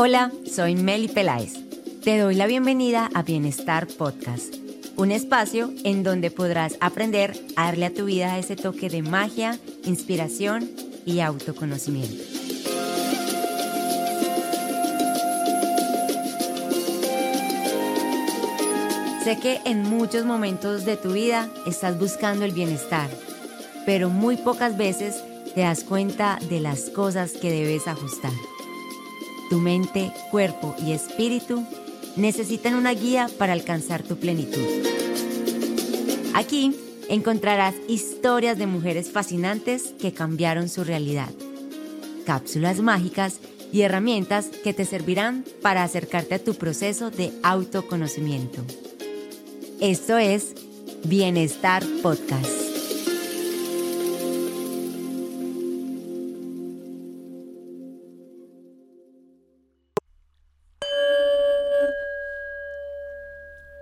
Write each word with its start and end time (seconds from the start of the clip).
Hola, 0.00 0.30
soy 0.48 0.76
Meli 0.76 1.08
Peláez. 1.08 1.54
Te 2.04 2.18
doy 2.18 2.36
la 2.36 2.46
bienvenida 2.46 3.10
a 3.14 3.24
Bienestar 3.24 3.88
Podcast, 3.88 4.54
un 4.94 5.10
espacio 5.10 5.72
en 5.82 6.04
donde 6.04 6.30
podrás 6.30 6.76
aprender 6.80 7.36
a 7.56 7.64
darle 7.64 7.86
a 7.86 7.92
tu 7.92 8.04
vida 8.04 8.38
ese 8.38 8.54
toque 8.54 8.90
de 8.90 9.02
magia, 9.02 9.58
inspiración 9.82 10.70
y 11.04 11.18
autoconocimiento. 11.18 12.22
Sé 19.24 19.40
que 19.42 19.58
en 19.64 19.82
muchos 19.82 20.24
momentos 20.24 20.84
de 20.84 20.96
tu 20.96 21.14
vida 21.14 21.50
estás 21.66 21.98
buscando 21.98 22.44
el 22.44 22.52
bienestar, 22.52 23.10
pero 23.84 24.10
muy 24.10 24.36
pocas 24.36 24.76
veces 24.76 25.24
te 25.56 25.62
das 25.62 25.82
cuenta 25.82 26.38
de 26.48 26.60
las 26.60 26.82
cosas 26.82 27.32
que 27.32 27.50
debes 27.50 27.88
ajustar. 27.88 28.30
Tu 29.48 29.58
mente, 29.58 30.12
cuerpo 30.30 30.74
y 30.84 30.92
espíritu 30.92 31.64
necesitan 32.16 32.74
una 32.74 32.92
guía 32.92 33.28
para 33.38 33.54
alcanzar 33.54 34.02
tu 34.02 34.16
plenitud. 34.16 34.66
Aquí 36.34 36.74
encontrarás 37.08 37.74
historias 37.88 38.58
de 38.58 38.66
mujeres 38.66 39.10
fascinantes 39.10 39.94
que 39.98 40.12
cambiaron 40.12 40.68
su 40.68 40.84
realidad, 40.84 41.30
cápsulas 42.26 42.80
mágicas 42.80 43.40
y 43.72 43.82
herramientas 43.82 44.46
que 44.62 44.74
te 44.74 44.84
servirán 44.84 45.44
para 45.62 45.82
acercarte 45.82 46.34
a 46.34 46.44
tu 46.44 46.54
proceso 46.54 47.10
de 47.10 47.32
autoconocimiento. 47.42 48.62
Esto 49.80 50.18
es 50.18 50.54
Bienestar 51.04 51.84
Podcast. 52.02 52.67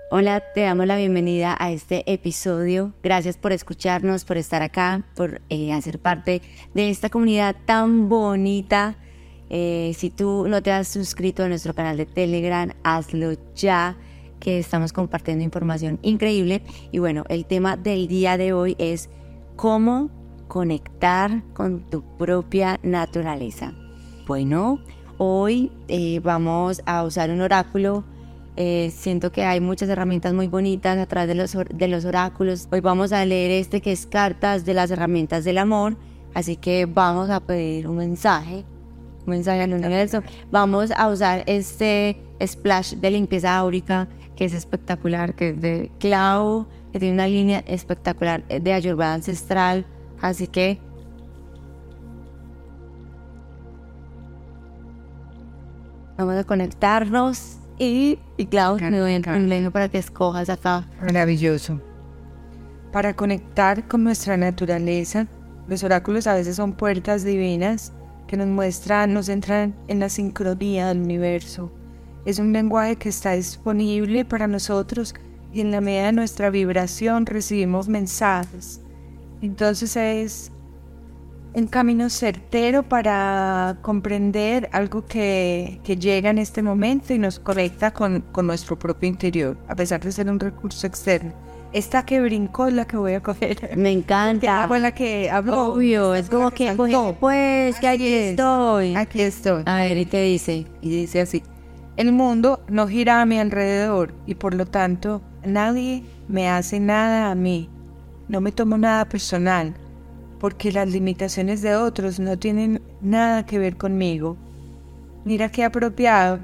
Hola, 0.08 0.40
te 0.54 0.60
damos 0.60 0.86
la 0.86 0.96
bienvenida 0.96 1.56
a 1.58 1.72
este 1.72 2.04
episodio. 2.12 2.92
Gracias 3.02 3.36
por 3.36 3.50
escucharnos, 3.50 4.24
por 4.24 4.36
estar 4.36 4.62
acá, 4.62 5.04
por 5.16 5.40
eh, 5.48 5.72
hacer 5.72 5.98
parte 5.98 6.42
de 6.74 6.90
esta 6.90 7.10
comunidad 7.10 7.56
tan 7.64 8.08
bonita. 8.08 8.98
Eh, 9.50 9.94
si 9.96 10.10
tú 10.10 10.46
no 10.46 10.62
te 10.62 10.70
has 10.70 10.86
suscrito 10.86 11.42
a 11.42 11.48
nuestro 11.48 11.74
canal 11.74 11.96
de 11.96 12.06
Telegram, 12.06 12.72
hazlo 12.84 13.32
ya, 13.56 13.96
que 14.38 14.60
estamos 14.60 14.92
compartiendo 14.92 15.42
información 15.42 15.98
increíble. 16.02 16.62
Y 16.92 17.00
bueno, 17.00 17.24
el 17.28 17.44
tema 17.44 17.76
del 17.76 18.06
día 18.06 18.36
de 18.36 18.52
hoy 18.52 18.76
es 18.78 19.10
cómo 19.56 20.08
conectar 20.46 21.42
con 21.52 21.80
tu 21.90 22.04
propia 22.16 22.78
naturaleza. 22.84 23.72
Bueno, 24.24 24.78
hoy 25.18 25.72
eh, 25.88 26.20
vamos 26.20 26.80
a 26.86 27.02
usar 27.02 27.30
un 27.30 27.40
oráculo 27.40 28.04
eh, 28.56 28.90
siento 28.96 29.30
que 29.32 29.44
hay 29.44 29.60
muchas 29.60 29.88
herramientas 29.90 30.32
muy 30.32 30.48
bonitas 30.48 30.96
a 30.98 31.06
través 31.06 31.28
de 31.28 31.34
los, 31.34 31.56
de 31.74 31.88
los 31.88 32.06
oráculos. 32.06 32.68
Hoy 32.72 32.80
vamos 32.80 33.12
a 33.12 33.24
leer 33.26 33.50
este 33.50 33.82
que 33.82 33.92
es 33.92 34.06
cartas 34.06 34.64
de 34.64 34.72
las 34.72 34.90
herramientas 34.90 35.44
del 35.44 35.58
amor. 35.58 35.96
Así 36.32 36.56
que 36.56 36.86
vamos 36.86 37.28
a 37.28 37.40
pedir 37.40 37.86
un 37.86 37.96
mensaje, 37.96 38.64
un 39.26 39.30
mensaje 39.30 39.62
al 39.62 39.74
universo. 39.74 40.22
Vamos 40.50 40.90
a 40.90 41.08
usar 41.08 41.44
este 41.46 42.18
splash 42.44 42.94
de 42.94 43.10
limpieza 43.10 43.56
áurica 43.56 44.08
que 44.36 44.46
es 44.46 44.54
espectacular, 44.54 45.34
que 45.34 45.50
es 45.50 45.60
de 45.60 45.90
Clau, 45.98 46.66
que 46.92 46.98
tiene 46.98 47.14
una 47.14 47.26
línea 47.26 47.62
espectacular 47.66 48.46
de 48.48 48.72
ayurveda 48.72 49.14
ancestral. 49.14 49.84
Así 50.20 50.46
que 50.46 50.78
vamos 56.16 56.36
a 56.36 56.44
conectarnos 56.44 57.55
y, 57.78 58.18
y 58.36 58.46
claro, 58.46 58.78
me 58.78 58.98
doy 58.98 59.14
el 59.14 59.72
para 59.72 59.88
que 59.88 59.98
escojas 59.98 60.48
acá. 60.48 60.88
Maravilloso. 61.00 61.80
Para 62.92 63.14
conectar 63.14 63.86
con 63.86 64.04
nuestra 64.04 64.36
naturaleza, 64.36 65.26
los 65.68 65.82
oráculos 65.84 66.26
a 66.26 66.34
veces 66.34 66.56
son 66.56 66.72
puertas 66.72 67.24
divinas 67.24 67.92
que 68.26 68.36
nos 68.36 68.48
muestran, 68.48 69.12
nos 69.12 69.28
entran 69.28 69.74
en 69.88 70.00
la 70.00 70.08
sincronía 70.08 70.88
del 70.88 71.02
universo. 71.02 71.70
Es 72.24 72.38
un 72.38 72.52
lenguaje 72.52 72.96
que 72.96 73.08
está 73.08 73.32
disponible 73.32 74.24
para 74.24 74.46
nosotros 74.46 75.14
y 75.52 75.60
en 75.60 75.70
la 75.70 75.80
medida 75.80 76.06
de 76.06 76.12
nuestra 76.12 76.50
vibración 76.50 77.26
recibimos 77.26 77.88
mensajes. 77.88 78.80
Entonces 79.42 79.96
es 79.96 80.52
un 81.56 81.68
camino 81.68 82.10
certero 82.10 82.82
para 82.82 83.78
comprender 83.80 84.68
algo 84.72 85.06
que, 85.06 85.80
que, 85.84 85.96
llega 85.96 86.28
en 86.28 86.36
este 86.36 86.62
momento 86.62 87.14
y 87.14 87.18
nos 87.18 87.38
conecta 87.38 87.92
con, 87.92 88.20
con, 88.20 88.46
nuestro 88.46 88.78
propio 88.78 89.08
interior, 89.08 89.56
a 89.66 89.74
pesar 89.74 90.00
de 90.02 90.12
ser 90.12 90.28
un 90.28 90.38
recurso 90.38 90.86
externo. 90.86 91.32
Esta 91.72 92.04
que 92.04 92.20
brincó 92.20 92.66
es 92.66 92.74
la 92.74 92.86
que 92.86 92.98
voy 92.98 93.14
a 93.14 93.22
coger. 93.22 93.74
Me 93.74 93.90
encanta. 93.90 94.68
Fue 94.68 94.80
la 94.80 94.92
que 94.92 95.30
habló. 95.30 95.72
Obvio, 95.72 96.14
es 96.14 96.28
como 96.28 96.50
que, 96.50 96.74
pues, 97.18 97.80
que 97.80 97.88
aquí 97.88 98.06
estoy. 98.06 98.94
Aquí 98.94 99.22
estoy. 99.22 99.62
A 99.64 99.76
ver, 99.76 99.96
¿y 99.96 100.04
te 100.04 100.22
dice? 100.22 100.66
Y 100.82 100.90
dice 100.90 101.22
así. 101.22 101.42
El 101.96 102.12
mundo 102.12 102.60
no 102.68 102.86
gira 102.86 103.22
a 103.22 103.26
mi 103.26 103.38
alrededor 103.38 104.12
y 104.26 104.34
por 104.34 104.52
lo 104.52 104.66
tanto 104.66 105.22
nadie 105.42 106.04
me 106.28 106.50
hace 106.50 106.80
nada 106.80 107.30
a 107.30 107.34
mí. 107.34 107.70
No 108.28 108.42
me 108.42 108.52
tomo 108.52 108.76
nada 108.76 109.06
personal 109.06 109.74
porque 110.38 110.72
las 110.72 110.88
limitaciones 110.88 111.62
de 111.62 111.76
otros 111.76 112.20
no 112.20 112.38
tienen 112.38 112.82
nada 113.00 113.46
que 113.46 113.58
ver 113.58 113.76
conmigo. 113.76 114.36
Mira 115.24 115.50
qué 115.50 115.64
apropiado 115.64 116.38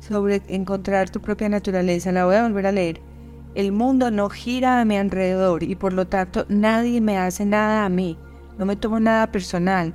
sobre 0.00 0.42
encontrar 0.48 1.10
tu 1.10 1.20
propia 1.20 1.48
naturaleza. 1.48 2.12
La 2.12 2.24
voy 2.24 2.36
a 2.36 2.42
volver 2.42 2.66
a 2.66 2.72
leer. 2.72 3.00
El 3.54 3.70
mundo 3.72 4.10
no 4.10 4.28
gira 4.28 4.80
a 4.80 4.84
mi 4.84 4.96
alrededor 4.96 5.62
y 5.62 5.76
por 5.76 5.92
lo 5.92 6.06
tanto 6.06 6.44
nadie 6.48 7.00
me 7.00 7.18
hace 7.18 7.46
nada 7.46 7.84
a 7.84 7.88
mí. 7.88 8.18
No 8.58 8.66
me 8.66 8.76
tomo 8.76 8.98
nada 8.98 9.30
personal 9.30 9.94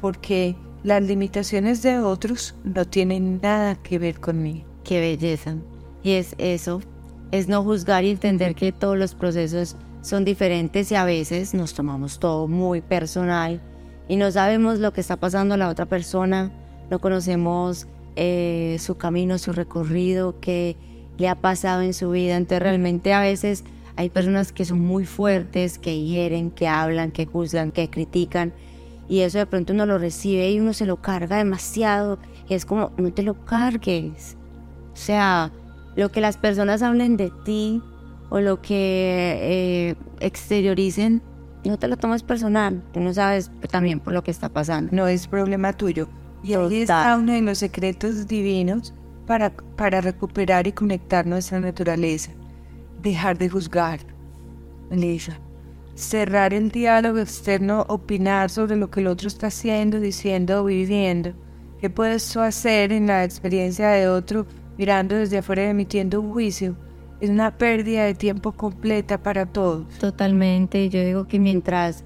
porque 0.00 0.56
las 0.82 1.02
limitaciones 1.02 1.82
de 1.82 1.98
otros 1.98 2.54
no 2.64 2.84
tienen 2.84 3.40
nada 3.42 3.76
que 3.76 3.98
ver 3.98 4.20
conmigo. 4.20 4.66
Qué 4.84 5.00
belleza. 5.00 5.56
Y 6.02 6.12
es 6.12 6.34
eso, 6.38 6.80
es 7.32 7.48
no 7.48 7.62
juzgar 7.62 8.04
y 8.04 8.10
entender 8.10 8.54
que 8.54 8.72
todos 8.72 8.96
los 8.96 9.14
procesos 9.14 9.76
son 10.06 10.24
diferentes 10.24 10.92
y 10.92 10.94
a 10.94 11.04
veces 11.04 11.52
nos 11.52 11.74
tomamos 11.74 12.20
todo 12.20 12.46
muy 12.46 12.80
personal 12.80 13.60
y 14.08 14.14
no 14.14 14.30
sabemos 14.30 14.78
lo 14.78 14.92
que 14.92 15.00
está 15.00 15.16
pasando 15.16 15.54
a 15.54 15.56
la 15.56 15.68
otra 15.68 15.86
persona, 15.86 16.52
no 16.90 17.00
conocemos 17.00 17.88
eh, 18.14 18.76
su 18.78 18.96
camino, 18.96 19.36
su 19.38 19.52
recorrido, 19.52 20.38
qué 20.38 20.76
le 21.18 21.28
ha 21.28 21.34
pasado 21.34 21.82
en 21.82 21.92
su 21.92 22.10
vida. 22.10 22.36
Entonces 22.36 22.62
realmente 22.62 23.12
a 23.12 23.20
veces 23.20 23.64
hay 23.96 24.08
personas 24.08 24.52
que 24.52 24.64
son 24.64 24.78
muy 24.78 25.06
fuertes, 25.06 25.76
que 25.76 26.00
hieren, 26.00 26.52
que 26.52 26.68
hablan, 26.68 27.10
que 27.10 27.26
juzgan, 27.26 27.72
que 27.72 27.90
critican 27.90 28.52
y 29.08 29.22
eso 29.22 29.38
de 29.38 29.46
pronto 29.46 29.72
uno 29.72 29.86
lo 29.86 29.98
recibe 29.98 30.48
y 30.52 30.60
uno 30.60 30.72
se 30.72 30.86
lo 30.86 31.02
carga 31.02 31.38
demasiado 31.38 32.20
y 32.48 32.54
es 32.54 32.64
como, 32.64 32.92
no 32.96 33.12
te 33.12 33.24
lo 33.24 33.44
cargues. 33.44 34.36
O 34.92 34.96
sea, 34.96 35.50
lo 35.96 36.12
que 36.12 36.20
las 36.20 36.36
personas 36.36 36.82
hablen 36.82 37.16
de 37.16 37.32
ti 37.44 37.82
o 38.28 38.40
lo 38.40 38.60
que 38.60 39.38
eh, 39.40 39.94
exterioricen, 40.20 41.22
no 41.64 41.78
te 41.78 41.88
lo 41.88 41.96
tomes 41.96 42.22
personal, 42.22 42.82
tú 42.92 43.00
no 43.00 43.12
sabes 43.12 43.50
también 43.70 44.00
por 44.00 44.12
lo 44.12 44.22
que 44.22 44.30
está 44.30 44.48
pasando. 44.48 44.90
No 44.92 45.06
es 45.06 45.26
problema 45.26 45.72
tuyo. 45.72 46.08
Y 46.42 46.54
ahí 46.54 46.82
está 46.82 47.16
uno 47.16 47.32
de 47.32 47.42
los 47.42 47.58
secretos 47.58 48.26
divinos 48.26 48.94
para, 49.26 49.50
para 49.50 50.00
recuperar 50.00 50.66
y 50.66 50.72
conectar 50.72 51.26
nuestra 51.26 51.60
naturaleza. 51.60 52.30
Dejar 53.02 53.38
de 53.38 53.48
juzgar, 53.48 54.00
Lisa. 54.90 55.38
Cerrar 55.94 56.52
el 56.52 56.70
diálogo 56.70 57.18
externo, 57.18 57.84
opinar 57.88 58.50
sobre 58.50 58.76
lo 58.76 58.90
que 58.90 59.00
el 59.00 59.06
otro 59.06 59.28
está 59.28 59.46
haciendo, 59.46 59.98
diciendo 59.98 60.60
o 60.60 60.64
viviendo. 60.64 61.32
¿Qué 61.80 61.90
puedes 61.90 62.30
tú 62.30 62.40
hacer 62.40 62.92
en 62.92 63.06
la 63.06 63.24
experiencia 63.24 63.88
de 63.88 64.08
otro 64.08 64.46
mirando 64.76 65.14
desde 65.14 65.38
afuera 65.38 65.64
emitiendo 65.64 66.20
un 66.20 66.32
juicio? 66.32 66.76
Es 67.20 67.30
una 67.30 67.56
pérdida 67.56 68.04
de 68.04 68.14
tiempo 68.14 68.52
completa 68.52 69.22
para 69.22 69.46
todos. 69.46 69.88
Totalmente, 69.98 70.88
yo 70.88 71.04
digo 71.04 71.26
que 71.26 71.38
mientras 71.38 72.04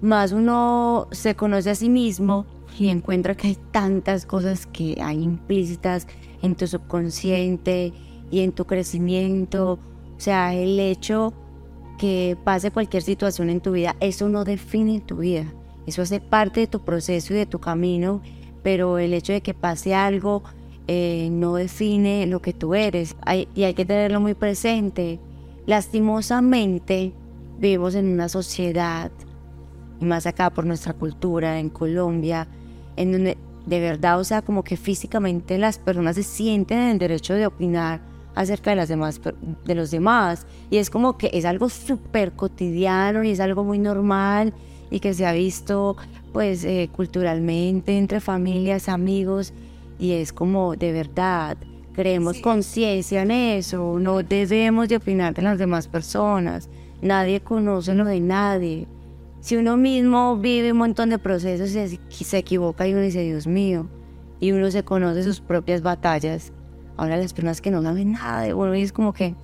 más 0.00 0.32
uno 0.32 1.08
se 1.10 1.34
conoce 1.34 1.70
a 1.70 1.74
sí 1.74 1.88
mismo 1.88 2.46
y 2.78 2.88
encuentra 2.88 3.34
que 3.34 3.48
hay 3.48 3.58
tantas 3.72 4.26
cosas 4.26 4.66
que 4.66 4.96
hay 5.02 5.22
implícitas 5.22 6.06
en 6.42 6.54
tu 6.54 6.66
subconsciente 6.66 7.92
y 8.30 8.40
en 8.40 8.52
tu 8.52 8.66
crecimiento, 8.66 9.72
o 10.16 10.20
sea, 10.20 10.54
el 10.54 10.78
hecho 10.78 11.32
que 11.98 12.36
pase 12.44 12.70
cualquier 12.70 13.02
situación 13.02 13.50
en 13.50 13.60
tu 13.60 13.72
vida, 13.72 13.96
eso 14.00 14.28
no 14.28 14.44
define 14.44 15.00
tu 15.00 15.16
vida, 15.16 15.52
eso 15.86 16.02
hace 16.02 16.20
parte 16.20 16.60
de 16.60 16.66
tu 16.68 16.84
proceso 16.84 17.32
y 17.32 17.36
de 17.36 17.46
tu 17.46 17.58
camino, 17.58 18.20
pero 18.62 18.98
el 18.98 19.14
hecho 19.14 19.32
de 19.32 19.40
que 19.40 19.54
pase 19.54 19.94
algo 19.94 20.44
eh, 20.90 21.28
no 21.30 21.54
define 21.54 22.26
lo 22.26 22.40
que 22.40 22.54
tú 22.54 22.74
eres 22.74 23.14
y 23.54 23.62
hay 23.64 23.74
que 23.74 23.84
tenerlo 23.84 24.20
muy 24.20 24.32
presente. 24.32 25.20
Lastimosamente 25.66 27.12
vivimos 27.58 27.94
en 27.94 28.08
una 28.08 28.30
sociedad, 28.30 29.10
y 30.00 30.04
más 30.06 30.26
acá 30.26 30.48
por 30.48 30.64
nuestra 30.64 30.94
cultura, 30.94 31.60
en 31.60 31.68
Colombia, 31.68 32.48
en 32.96 33.12
donde 33.12 33.36
de 33.66 33.80
verdad, 33.80 34.18
o 34.18 34.24
sea, 34.24 34.40
como 34.40 34.64
que 34.64 34.78
físicamente 34.78 35.58
las 35.58 35.78
personas 35.78 36.16
se 36.16 36.22
sienten 36.22 36.78
en 36.78 36.88
el 36.92 36.98
derecho 36.98 37.34
de 37.34 37.46
opinar 37.46 38.00
acerca 38.34 38.70
de, 38.70 38.76
las 38.76 38.88
demás, 38.88 39.20
de 39.66 39.74
los 39.74 39.90
demás. 39.90 40.46
Y 40.70 40.78
es 40.78 40.88
como 40.88 41.18
que 41.18 41.28
es 41.34 41.44
algo 41.44 41.68
súper 41.68 42.32
cotidiano 42.32 43.24
y 43.24 43.32
es 43.32 43.40
algo 43.40 43.64
muy 43.64 43.78
normal 43.78 44.54
y 44.90 45.00
que 45.00 45.12
se 45.12 45.26
ha 45.26 45.32
visto 45.32 45.98
pues 46.32 46.64
eh, 46.64 46.88
culturalmente 46.96 47.98
entre 47.98 48.20
familias, 48.20 48.88
amigos 48.88 49.52
y 49.98 50.12
es 50.12 50.32
como 50.32 50.76
de 50.76 50.92
verdad 50.92 51.56
creemos 51.98 52.38
conciencia 52.38 53.22
en 53.22 53.32
eso, 53.32 53.98
no 53.98 54.22
debemos 54.22 54.88
de 54.88 54.98
opinar 54.98 55.34
de 55.34 55.42
las 55.42 55.58
demás 55.58 55.88
personas, 55.88 56.68
nadie 57.02 57.40
conoce 57.40 57.92
lo 57.92 58.04
de 58.04 58.20
nadie. 58.20 58.86
Si 59.40 59.56
uno 59.56 59.76
mismo 59.76 60.36
vive 60.36 60.70
un 60.70 60.78
montón 60.78 61.10
de 61.10 61.18
procesos 61.18 61.74
y 61.74 62.24
se 62.24 62.38
equivoca 62.38 62.86
y 62.86 62.92
uno 62.92 63.02
dice, 63.02 63.22
Dios 63.22 63.48
mío, 63.48 63.88
y 64.38 64.52
uno 64.52 64.70
se 64.70 64.84
conoce 64.84 65.24
sus 65.24 65.40
propias 65.40 65.82
batallas, 65.82 66.52
ahora 66.96 67.16
las 67.16 67.32
personas 67.32 67.60
que 67.60 67.72
no 67.72 67.82
saben 67.82 68.12
nada 68.12 68.42
de 68.42 68.54
uno 68.54 68.76
y 68.76 68.82
es 68.82 68.92
como 68.92 69.12
que... 69.12 69.34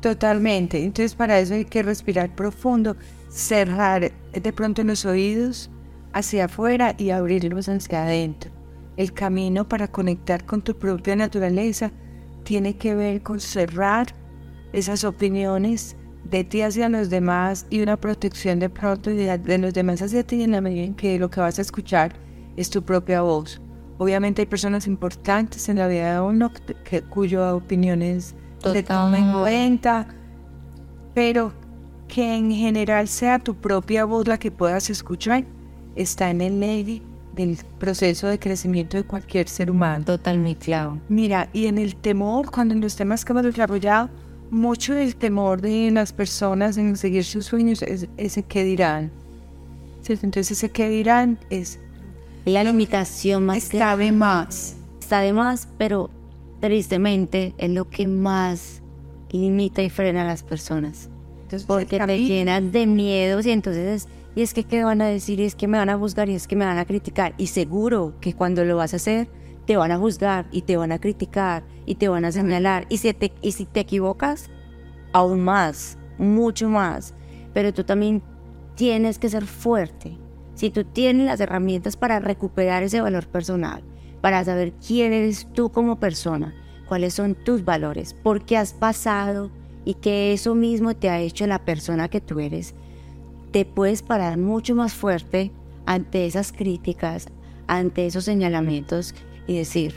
Totalmente, 0.00 0.82
entonces 0.82 1.14
para 1.14 1.38
eso 1.40 1.52
hay 1.52 1.66
que 1.66 1.82
respirar 1.82 2.34
profundo, 2.34 2.96
cerrar 3.28 4.12
de 4.32 4.52
pronto 4.54 4.82
los 4.82 5.04
oídos 5.04 5.68
hacia 6.14 6.46
afuera 6.46 6.94
y 6.96 7.10
abrirlos 7.10 7.68
hacia 7.68 8.04
adentro 8.04 8.57
el 8.98 9.12
camino 9.12 9.66
para 9.66 9.88
conectar 9.88 10.44
con 10.44 10.60
tu 10.60 10.76
propia 10.76 11.14
naturaleza 11.14 11.92
tiene 12.42 12.76
que 12.76 12.96
ver 12.96 13.22
con 13.22 13.40
cerrar 13.40 14.08
esas 14.72 15.04
opiniones 15.04 15.96
de 16.24 16.42
ti 16.42 16.62
hacia 16.62 16.88
los 16.88 17.08
demás 17.08 17.64
y 17.70 17.80
una 17.80 17.96
protección 17.96 18.58
de 18.58 18.68
pronto 18.68 19.08
de, 19.08 19.58
los 19.58 19.72
demás 19.72 20.02
hacia 20.02 20.26
ti 20.26 20.42
en 20.42 20.50
la 20.50 20.60
medida 20.60 20.84
en 20.84 20.94
que 20.94 21.16
lo 21.18 21.30
que 21.30 21.40
vas 21.40 21.60
a 21.60 21.62
escuchar 21.62 22.12
es 22.56 22.70
tu 22.70 22.82
propia 22.82 23.22
voz. 23.22 23.62
Obviamente 23.98 24.42
hay 24.42 24.46
personas 24.46 24.88
importantes 24.88 25.68
en 25.68 25.78
la 25.78 25.86
vida 25.86 26.14
de 26.14 26.20
uno 26.20 26.52
que, 26.84 27.02
cuyas 27.02 27.52
opiniones 27.52 28.34
se 28.64 28.82
tomen 28.82 29.26
en 29.26 29.32
cuenta, 29.32 30.08
pero 31.14 31.52
que 32.08 32.34
en 32.34 32.50
general 32.50 33.06
sea 33.06 33.38
tu 33.38 33.54
propia 33.54 34.04
voz 34.04 34.26
la 34.26 34.38
que 34.38 34.50
puedas 34.50 34.90
escuchar 34.90 35.44
está 35.94 36.30
en 36.30 36.40
el 36.40 36.58
lady 36.58 37.02
del 37.38 37.56
proceso 37.78 38.26
de 38.26 38.38
crecimiento 38.38 38.96
de 38.96 39.04
cualquier 39.04 39.48
ser 39.48 39.70
humano. 39.70 40.04
Totalmente 40.04 40.66
claro. 40.66 41.00
Mira, 41.08 41.48
y 41.52 41.66
en 41.66 41.78
el 41.78 41.94
temor, 41.94 42.50
cuando 42.50 42.74
en 42.74 42.80
los 42.80 42.96
temas 42.96 43.24
que 43.24 43.32
hemos 43.32 43.44
desarrollado, 43.44 44.10
mucho 44.50 44.94
del 44.94 45.14
temor 45.14 45.60
de 45.60 45.90
las 45.92 46.12
personas 46.12 46.76
en 46.78 46.96
seguir 46.96 47.24
sus 47.24 47.46
sueños 47.46 47.82
es 47.82 48.08
ese 48.16 48.42
que 48.42 48.64
dirán. 48.64 49.12
Entonces 50.08 50.50
ese 50.50 50.70
que 50.70 50.88
dirán 50.88 51.38
es... 51.50 51.78
La 52.44 52.64
limitación 52.64 53.44
más... 53.44 53.58
Está 53.58 53.96
de 53.96 54.10
más. 54.10 54.76
Está 55.00 55.20
de 55.20 55.34
más, 55.34 55.68
pero 55.76 56.10
tristemente 56.60 57.54
es 57.58 57.70
lo 57.70 57.88
que 57.88 58.08
más 58.08 58.80
limita 59.30 59.82
y 59.82 59.90
frena 59.90 60.22
a 60.22 60.26
las 60.26 60.42
personas. 60.42 61.10
Entonces, 61.42 61.66
porque 61.66 61.98
te 61.98 62.18
llenas 62.18 62.72
de 62.72 62.86
miedos 62.86 63.44
y 63.46 63.50
entonces 63.50 64.08
y 64.38 64.42
es 64.42 64.54
que 64.54 64.62
qué 64.62 64.84
van 64.84 65.00
a 65.00 65.06
decir, 65.06 65.40
y 65.40 65.46
es 65.46 65.56
que 65.56 65.66
me 65.66 65.78
van 65.78 65.90
a 65.90 65.98
juzgar, 65.98 66.28
y 66.28 66.34
es 66.36 66.46
que 66.46 66.54
me 66.54 66.64
van 66.64 66.78
a 66.78 66.84
criticar. 66.84 67.34
Y 67.38 67.48
seguro 67.48 68.14
que 68.20 68.34
cuando 68.34 68.64
lo 68.64 68.76
vas 68.76 68.92
a 68.92 68.96
hacer, 68.98 69.28
te 69.66 69.76
van 69.76 69.90
a 69.90 69.98
juzgar, 69.98 70.46
y 70.52 70.62
te 70.62 70.76
van 70.76 70.92
a 70.92 71.00
criticar, 71.00 71.64
y 71.86 71.96
te 71.96 72.06
van 72.06 72.24
a 72.24 72.30
señalar. 72.30 72.86
Y 72.88 72.98
si 72.98 73.12
te, 73.14 73.32
y 73.42 73.50
si 73.50 73.66
te 73.66 73.80
equivocas, 73.80 74.48
aún 75.12 75.40
más, 75.40 75.98
mucho 76.18 76.68
más. 76.68 77.16
Pero 77.52 77.74
tú 77.74 77.82
también 77.82 78.22
tienes 78.76 79.18
que 79.18 79.28
ser 79.28 79.44
fuerte. 79.44 80.16
Si 80.54 80.70
tú 80.70 80.84
tienes 80.84 81.26
las 81.26 81.40
herramientas 81.40 81.96
para 81.96 82.20
recuperar 82.20 82.84
ese 82.84 83.00
valor 83.00 83.26
personal, 83.26 83.82
para 84.20 84.44
saber 84.44 84.72
quién 84.74 85.12
eres 85.12 85.48
tú 85.52 85.72
como 85.72 85.98
persona, 85.98 86.54
cuáles 86.86 87.12
son 87.12 87.34
tus 87.34 87.64
valores, 87.64 88.14
por 88.14 88.44
qué 88.44 88.56
has 88.56 88.72
pasado 88.72 89.50
y 89.84 89.94
que 89.94 90.32
eso 90.32 90.54
mismo 90.54 90.94
te 90.94 91.10
ha 91.10 91.18
hecho 91.18 91.44
la 91.48 91.64
persona 91.64 92.06
que 92.06 92.20
tú 92.20 92.38
eres, 92.38 92.76
te 93.50 93.64
puedes 93.64 94.02
parar 94.02 94.38
mucho 94.38 94.74
más 94.74 94.94
fuerte 94.94 95.52
ante 95.86 96.26
esas 96.26 96.52
críticas, 96.52 97.28
ante 97.66 98.06
esos 98.06 98.24
señalamientos 98.24 99.14
y 99.46 99.56
decir, 99.56 99.94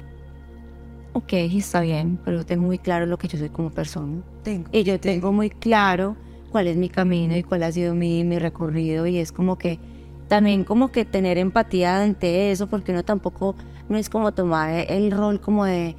ok, 1.14 1.34
está 1.34 1.82
bien, 1.82 2.20
pero 2.24 2.46
tengo 2.46 2.64
muy 2.64 2.78
claro 2.78 3.06
lo 3.06 3.18
que 3.18 3.28
yo 3.28 3.38
soy 3.38 3.50
como 3.50 3.70
persona. 3.72 4.22
Tengo, 4.44 4.70
y 4.72 4.84
yo 4.84 5.00
tengo 5.00 5.32
muy 5.32 5.50
claro 5.50 6.16
cuál 6.52 6.68
es 6.68 6.78
mi 6.78 6.90
camino 6.90 7.36
y 7.36 7.44
cuál 7.44 7.64
ha 7.64 7.72
sido 7.72 7.96
mi, 7.96 8.24
mi 8.24 8.40
recorrido 8.40 9.08
y 9.08 9.18
es 9.18 9.32
como 9.32 9.58
que 9.58 9.80
también 10.28 10.64
como 10.64 10.92
que 10.92 11.04
tener 11.04 11.38
empatía 11.38 12.02
ante 12.02 12.52
eso 12.52 12.68
porque 12.68 12.92
uno 12.92 13.04
tampoco 13.04 13.56
no 13.90 13.98
es 13.98 14.10
como 14.10 14.34
tomar 14.34 14.86
el 14.90 15.12
rol 15.12 15.42
como 15.42 15.66
de 15.66 15.96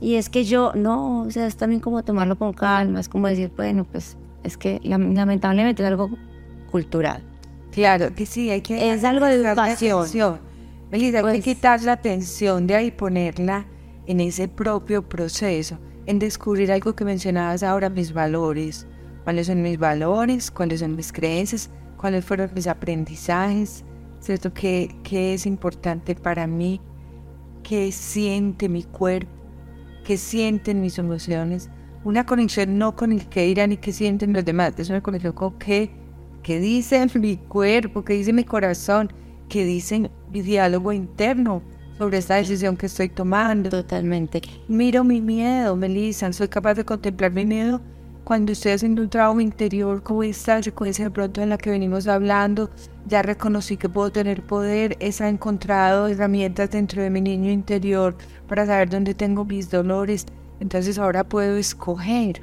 y 0.00 0.16
es 0.16 0.28
que 0.28 0.44
yo 0.44 0.72
no 0.74 1.22
o 1.22 1.30
sea 1.30 1.46
es 1.46 1.56
también 1.56 1.80
como 1.80 2.02
tomarlo 2.02 2.36
con 2.36 2.52
calma 2.52 3.00
es 3.00 3.08
como 3.08 3.26
decir 3.26 3.50
bueno 3.56 3.84
pues 3.84 4.18
es 4.42 4.58
que 4.58 4.80
lamentablemente 4.84 5.82
es 5.82 5.88
algo 5.88 6.10
cultural. 6.74 7.22
Claro, 7.70 8.12
que 8.16 8.26
sí, 8.26 8.50
hay 8.50 8.60
que... 8.60 8.90
Es 8.90 9.04
algo 9.04 9.26
de 9.26 9.34
educación. 9.36 10.40
Melissa, 10.90 11.18
hay 11.18 11.22
que 11.22 11.30
pues 11.30 11.44
quitar 11.44 11.80
la 11.82 11.92
atención 11.92 12.66
de 12.66 12.74
ahí 12.74 12.90
ponerla 12.90 13.64
en 14.08 14.18
ese 14.18 14.48
propio 14.48 15.08
proceso, 15.08 15.78
en 16.06 16.18
descubrir 16.18 16.72
algo 16.72 16.96
que 16.96 17.04
mencionabas 17.04 17.62
ahora, 17.62 17.90
mis 17.90 18.12
valores. 18.12 18.88
¿Cuáles 19.22 19.46
son 19.46 19.62
mis 19.62 19.78
valores? 19.78 20.50
¿Cuáles 20.50 20.80
son 20.80 20.96
mis 20.96 21.12
creencias? 21.12 21.70
¿Cuáles 21.96 22.24
fueron 22.24 22.50
mis 22.56 22.66
aprendizajes? 22.66 23.84
¿Cierto? 24.18 24.52
¿Qué, 24.52 24.96
qué 25.04 25.34
es 25.34 25.46
importante 25.46 26.16
para 26.16 26.48
mí? 26.48 26.80
¿Qué 27.62 27.92
siente 27.92 28.68
mi 28.68 28.82
cuerpo? 28.82 29.30
¿Qué 30.04 30.16
sienten 30.16 30.80
mis 30.80 30.98
emociones? 30.98 31.70
Una 32.02 32.26
conexión 32.26 32.78
no 32.78 32.96
con 32.96 33.12
el 33.12 33.28
que 33.28 33.44
dirán 33.44 33.70
y 33.70 33.76
qué 33.76 33.92
sienten 33.92 34.32
los 34.32 34.44
demás, 34.44 34.74
es 34.76 34.90
una 34.90 35.02
conexión 35.02 35.34
con 35.34 35.56
qué 35.56 36.03
¿Qué 36.44 36.60
dice 36.60 37.04
mi 37.18 37.38
cuerpo? 37.38 38.04
¿Qué 38.04 38.12
dice 38.12 38.32
mi 38.32 38.44
corazón? 38.44 39.10
¿Qué 39.48 39.64
dice 39.64 40.10
mi 40.30 40.42
diálogo 40.42 40.92
interno 40.92 41.62
sobre 41.96 42.18
esta 42.18 42.34
decisión 42.34 42.76
que 42.76 42.86
estoy 42.86 43.08
tomando? 43.08 43.70
Totalmente. 43.70 44.42
Miro 44.68 45.04
mi 45.04 45.22
miedo, 45.22 45.74
Melissa. 45.74 46.30
Soy 46.32 46.48
capaz 46.48 46.74
de 46.74 46.84
contemplar 46.84 47.32
mi 47.32 47.46
miedo 47.46 47.80
cuando 48.24 48.52
estoy 48.52 48.72
haciendo 48.72 49.00
un 49.02 49.08
trabajo 49.08 49.40
interior 49.40 50.02
como 50.02 50.22
esta 50.22 50.62
secuencia 50.62 51.06
de 51.06 51.10
pronto 51.10 51.40
en 51.40 51.48
la 51.48 51.56
que 51.56 51.70
venimos 51.70 52.06
hablando. 52.06 52.70
Ya 53.06 53.22
reconocí 53.22 53.78
que 53.78 53.88
puedo 53.88 54.12
tener 54.12 54.42
poder. 54.42 54.98
He 55.00 55.10
encontrado 55.26 56.08
herramientas 56.08 56.70
dentro 56.70 57.02
de 57.02 57.08
mi 57.08 57.22
niño 57.22 57.50
interior 57.50 58.16
para 58.48 58.66
saber 58.66 58.90
dónde 58.90 59.14
tengo 59.14 59.46
mis 59.46 59.70
dolores. 59.70 60.26
Entonces 60.60 60.98
ahora 60.98 61.24
puedo 61.24 61.56
escoger 61.56 62.42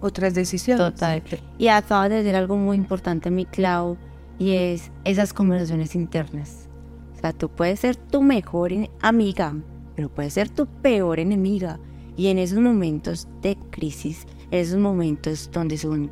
otras 0.00 0.34
decisiones. 0.34 0.94
Total. 0.94 1.22
Y 1.58 1.68
acaba 1.68 2.08
de 2.08 2.16
decir 2.16 2.36
algo 2.36 2.56
muy 2.56 2.76
importante, 2.76 3.30
mi 3.30 3.44
Clau, 3.44 3.96
y 4.38 4.52
es 4.52 4.90
esas 5.04 5.32
conversaciones 5.32 5.94
internas. 5.94 6.68
O 7.16 7.20
sea, 7.20 7.32
tú 7.32 7.48
puedes 7.48 7.80
ser 7.80 7.96
tu 7.96 8.22
mejor 8.22 8.72
amiga, 9.00 9.54
pero 9.96 10.08
puedes 10.08 10.34
ser 10.34 10.48
tu 10.48 10.66
peor 10.66 11.18
enemiga. 11.18 11.80
Y 12.16 12.28
en 12.28 12.38
esos 12.38 12.58
momentos 12.58 13.28
de 13.42 13.56
crisis, 13.70 14.26
en 14.50 14.60
esos 14.60 14.78
momentos 14.78 15.50
donde 15.52 15.78
son 15.78 16.10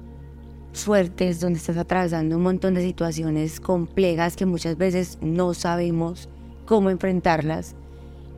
fuertes, 0.73 1.41
donde 1.41 1.59
estás 1.59 1.77
atravesando 1.77 2.37
un 2.37 2.43
montón 2.43 2.75
de 2.75 2.83
situaciones 2.83 3.61
complejas 3.61 4.37
que 4.37 4.47
muchas 4.47 4.77
veces 4.77 5.19
no 5.21 5.55
sabemos 5.55 6.29
cómo 6.67 6.91
enfrentarlas, 6.91 7.75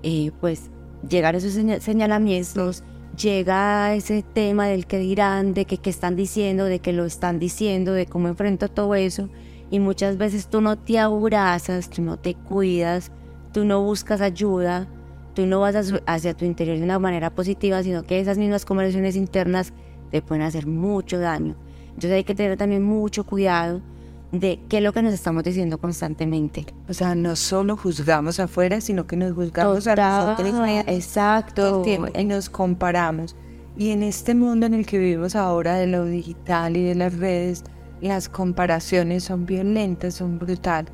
eh, 0.02 0.30
pues 0.40 0.70
llegar 1.08 1.34
a 1.34 1.38
esos 1.38 1.52
señalamientos 1.82 2.84
llega 3.18 3.94
ese 3.94 4.22
tema 4.22 4.66
del 4.66 4.86
que 4.86 4.98
dirán, 4.98 5.52
de 5.52 5.64
que 5.64 5.78
qué 5.78 5.90
están 5.90 6.16
diciendo, 6.16 6.64
de 6.64 6.78
que 6.78 6.92
lo 6.92 7.04
están 7.04 7.38
diciendo, 7.38 7.92
de 7.92 8.06
cómo 8.06 8.28
enfrento 8.28 8.68
todo 8.68 8.94
eso. 8.94 9.28
Y 9.70 9.80
muchas 9.80 10.16
veces 10.16 10.48
tú 10.48 10.60
no 10.60 10.78
te 10.78 10.98
abrazas, 10.98 11.90
tú 11.90 12.00
no 12.00 12.18
te 12.18 12.34
cuidas, 12.34 13.10
tú 13.52 13.64
no 13.64 13.82
buscas 13.82 14.20
ayuda, 14.20 14.88
tú 15.34 15.46
no 15.46 15.60
vas 15.60 15.92
hacia 16.06 16.34
tu 16.34 16.44
interior 16.44 16.78
de 16.78 16.84
una 16.84 16.98
manera 16.98 17.30
positiva, 17.30 17.82
sino 17.82 18.04
que 18.04 18.20
esas 18.20 18.38
mismas 18.38 18.64
conversaciones 18.64 19.16
internas 19.16 19.72
te 20.10 20.22
pueden 20.22 20.42
hacer 20.42 20.66
mucho 20.66 21.18
daño. 21.18 21.56
Entonces 21.88 22.12
hay 22.12 22.24
que 22.24 22.34
tener 22.34 22.56
también 22.56 22.82
mucho 22.82 23.24
cuidado 23.24 23.82
de 24.32 24.60
qué 24.68 24.78
es 24.78 24.82
lo 24.82 24.92
que 24.92 25.02
nos 25.02 25.14
estamos 25.14 25.42
diciendo 25.42 25.78
constantemente. 25.78 26.66
O 26.88 26.94
sea, 26.94 27.14
no 27.14 27.36
solo 27.36 27.76
juzgamos 27.76 28.40
afuera, 28.40 28.80
sino 28.80 29.06
que 29.06 29.16
nos 29.16 29.32
juzgamos 29.32 29.86
a 29.86 29.96
nosotros. 29.96 30.54
Exacto. 30.86 31.82
y 32.14 32.24
nos 32.24 32.50
comparamos. 32.50 33.36
Y 33.76 33.90
en 33.90 34.02
este 34.02 34.34
mundo 34.34 34.66
en 34.66 34.74
el 34.74 34.86
que 34.86 34.98
vivimos 34.98 35.36
ahora 35.36 35.76
de 35.76 35.86
lo 35.86 36.04
digital 36.04 36.76
y 36.76 36.84
de 36.84 36.94
las 36.94 37.16
redes, 37.16 37.64
las 38.00 38.28
comparaciones 38.28 39.24
son 39.24 39.46
violentas, 39.46 40.14
son 40.14 40.38
brutales. 40.38 40.92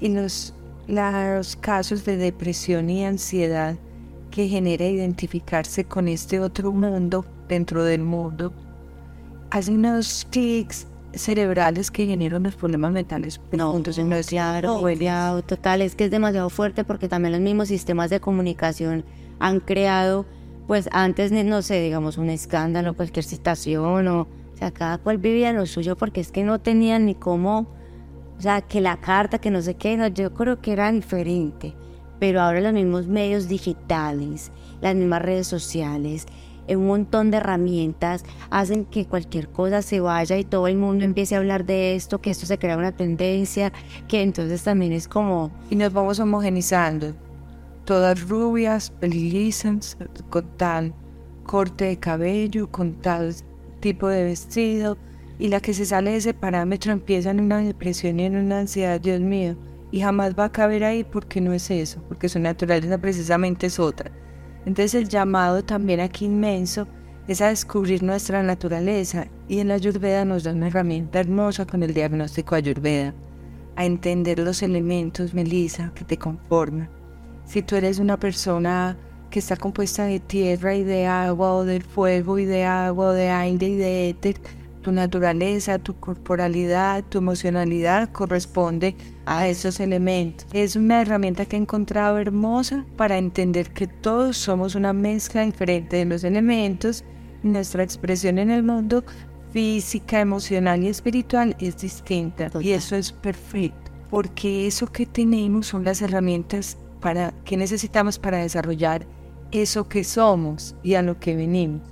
Y 0.00 0.08
los, 0.08 0.52
los 0.86 1.56
casos 1.56 2.04
de 2.04 2.16
depresión 2.16 2.90
y 2.90 3.04
ansiedad 3.04 3.76
que 4.30 4.48
genera 4.48 4.84
identificarse 4.84 5.84
con 5.84 6.08
este 6.08 6.40
otro 6.40 6.72
mundo 6.72 7.24
dentro 7.48 7.84
del 7.84 8.02
mundo, 8.02 8.52
hacen 9.50 9.78
unos 9.78 10.26
clics 10.30 10.88
cerebrales 11.16 11.90
que 11.90 12.06
generan 12.06 12.42
los 12.42 12.54
problemas 12.54 12.92
mentales. 12.92 13.40
No, 13.52 13.76
entonces 13.76 14.04
no 14.04 14.16
es 14.16 14.28
claro, 14.28 14.80
total, 15.42 15.82
es 15.82 15.94
que 15.94 16.04
es 16.04 16.10
demasiado 16.10 16.50
fuerte 16.50 16.84
porque 16.84 17.08
también 17.08 17.32
los 17.32 17.40
mismos 17.40 17.68
sistemas 17.68 18.10
de 18.10 18.20
comunicación 18.20 19.04
han 19.38 19.60
creado, 19.60 20.26
pues 20.66 20.88
antes, 20.92 21.32
no 21.32 21.62
sé, 21.62 21.80
digamos, 21.82 22.18
un 22.18 22.30
escándalo, 22.30 22.94
cualquier 22.94 23.24
situación, 23.24 24.08
o, 24.08 24.20
o 24.22 24.56
sea, 24.56 24.70
cada 24.70 24.98
cual 24.98 25.18
vivía 25.18 25.52
lo 25.52 25.66
suyo 25.66 25.96
porque 25.96 26.20
es 26.20 26.30
que 26.30 26.44
no 26.44 26.60
tenían 26.60 27.06
ni 27.06 27.14
cómo, 27.14 27.66
o 28.38 28.40
sea, 28.40 28.60
que 28.60 28.80
la 28.80 29.00
carta, 29.00 29.38
que 29.38 29.50
no 29.50 29.62
sé 29.62 29.74
qué, 29.74 29.96
no, 29.96 30.06
yo 30.08 30.34
creo 30.34 30.60
que 30.60 30.72
era 30.72 30.90
diferente, 30.90 31.74
pero 32.18 32.40
ahora 32.40 32.60
los 32.60 32.72
mismos 32.72 33.06
medios 33.06 33.48
digitales, 33.48 34.52
las 34.80 34.94
mismas 34.94 35.22
redes 35.22 35.46
sociales, 35.46 36.26
un 36.68 36.86
montón 36.86 37.30
de 37.30 37.38
herramientas 37.38 38.24
hacen 38.50 38.84
que 38.84 39.06
cualquier 39.06 39.48
cosa 39.48 39.82
se 39.82 40.00
vaya 40.00 40.38
y 40.38 40.44
todo 40.44 40.66
el 40.66 40.76
mundo 40.76 41.04
empiece 41.04 41.34
a 41.34 41.38
hablar 41.38 41.64
de 41.64 41.94
esto, 41.94 42.20
que 42.20 42.30
esto 42.30 42.46
se 42.46 42.58
crea 42.58 42.76
una 42.76 42.92
tendencia, 42.92 43.72
que 44.08 44.22
entonces 44.22 44.62
también 44.62 44.92
es 44.92 45.08
como... 45.08 45.50
Y 45.70 45.76
nos 45.76 45.92
vamos 45.92 46.18
homogenizando. 46.20 47.14
Todas 47.84 48.28
rubias, 48.28 48.92
lisas, 49.02 49.98
con 50.30 50.46
tal 50.56 50.94
corte 51.44 51.84
de 51.84 51.98
cabello, 51.98 52.70
con 52.70 52.94
tal 52.94 53.34
tipo 53.80 54.08
de 54.08 54.24
vestido. 54.24 54.96
Y 55.38 55.48
la 55.48 55.60
que 55.60 55.74
se 55.74 55.84
sale 55.84 56.12
de 56.12 56.16
ese 56.16 56.34
parámetro 56.34 56.92
empieza 56.92 57.30
en 57.30 57.40
una 57.40 57.58
depresión 57.58 58.18
y 58.20 58.24
en 58.24 58.36
una 58.36 58.60
ansiedad, 58.60 59.00
Dios 59.00 59.20
mío. 59.20 59.56
Y 59.90 60.00
jamás 60.00 60.34
va 60.36 60.44
a 60.44 60.52
caber 60.52 60.82
ahí 60.84 61.04
porque 61.04 61.40
no 61.40 61.52
es 61.52 61.70
eso, 61.70 62.02
porque 62.08 62.28
su 62.28 62.38
naturaleza 62.40 62.98
precisamente 62.98 63.66
es 63.66 63.78
otra. 63.78 64.10
Entonces 64.66 64.94
el 64.94 65.08
llamado 65.08 65.62
también 65.62 66.00
aquí 66.00 66.24
inmenso 66.24 66.86
es 67.28 67.40
a 67.40 67.48
descubrir 67.48 68.02
nuestra 68.02 68.42
naturaleza 68.42 69.26
y 69.48 69.58
en 69.58 69.68
la 69.68 69.74
Ayurveda 69.74 70.24
nos 70.24 70.44
da 70.44 70.52
una 70.52 70.68
herramienta 70.68 71.20
hermosa 71.20 71.66
con 71.66 71.82
el 71.82 71.94
diagnóstico 71.94 72.54
Ayurveda, 72.54 73.14
a 73.76 73.84
entender 73.84 74.38
los 74.38 74.62
elementos, 74.62 75.34
Melissa, 75.34 75.92
que 75.94 76.04
te 76.04 76.18
conforman. 76.18 76.88
Si 77.44 77.62
tú 77.62 77.76
eres 77.76 77.98
una 77.98 78.18
persona 78.18 78.96
que 79.30 79.38
está 79.38 79.56
compuesta 79.56 80.04
de 80.04 80.20
tierra 80.20 80.74
y 80.74 80.84
de 80.84 81.06
agua 81.06 81.54
o 81.54 81.64
del 81.64 81.82
fuego 81.82 82.38
y 82.38 82.44
de 82.44 82.64
agua 82.64 83.08
o 83.08 83.12
de 83.12 83.30
aire 83.30 83.68
y 83.68 83.76
de 83.76 84.08
éter, 84.10 84.40
tu 84.84 84.92
naturaleza, 84.92 85.78
tu 85.78 85.98
corporalidad, 85.98 87.02
tu 87.08 87.18
emocionalidad 87.18 88.12
corresponde 88.12 88.94
a 89.24 89.48
esos 89.48 89.80
elementos. 89.80 90.46
Es 90.52 90.76
una 90.76 91.00
herramienta 91.00 91.46
que 91.46 91.56
he 91.56 91.58
encontrado 91.58 92.18
hermosa 92.18 92.84
para 92.96 93.16
entender 93.16 93.70
que 93.70 93.86
todos 93.86 94.36
somos 94.36 94.74
una 94.74 94.92
mezcla 94.92 95.42
diferente 95.42 95.96
de 95.96 96.04
los 96.04 96.22
elementos 96.22 97.02
y 97.42 97.48
nuestra 97.48 97.82
expresión 97.82 98.38
en 98.38 98.50
el 98.50 98.62
mundo 98.62 99.02
física, 99.52 100.20
emocional 100.20 100.84
y 100.84 100.88
espiritual 100.88 101.56
es 101.58 101.78
distinta. 101.78 102.50
Y 102.60 102.72
eso 102.72 102.94
es 102.94 103.10
perfecto, 103.10 103.90
porque 104.10 104.66
eso 104.66 104.86
que 104.86 105.06
tenemos 105.06 105.68
son 105.68 105.84
las 105.84 106.02
herramientas 106.02 106.76
para, 107.00 107.32
que 107.46 107.56
necesitamos 107.56 108.18
para 108.18 108.38
desarrollar 108.38 109.06
eso 109.50 109.88
que 109.88 110.04
somos 110.04 110.76
y 110.82 110.94
a 110.94 111.02
lo 111.02 111.18
que 111.18 111.34
venimos. 111.34 111.82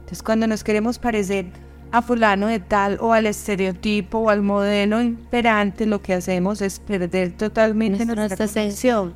Entonces 0.00 0.22
cuando 0.22 0.46
nos 0.46 0.62
queremos 0.62 0.98
parecer 0.98 1.46
a 1.92 2.00
fulano 2.00 2.46
de 2.46 2.58
tal 2.58 2.98
o 3.00 3.12
al 3.12 3.26
estereotipo 3.26 4.18
o 4.18 4.30
al 4.30 4.42
modelo 4.42 5.00
imperante, 5.00 5.84
lo 5.84 6.00
que 6.00 6.14
hacemos 6.14 6.62
es 6.62 6.80
perder 6.80 7.32
totalmente 7.32 8.06
nuestra, 8.06 8.46
nuestra 8.46 9.12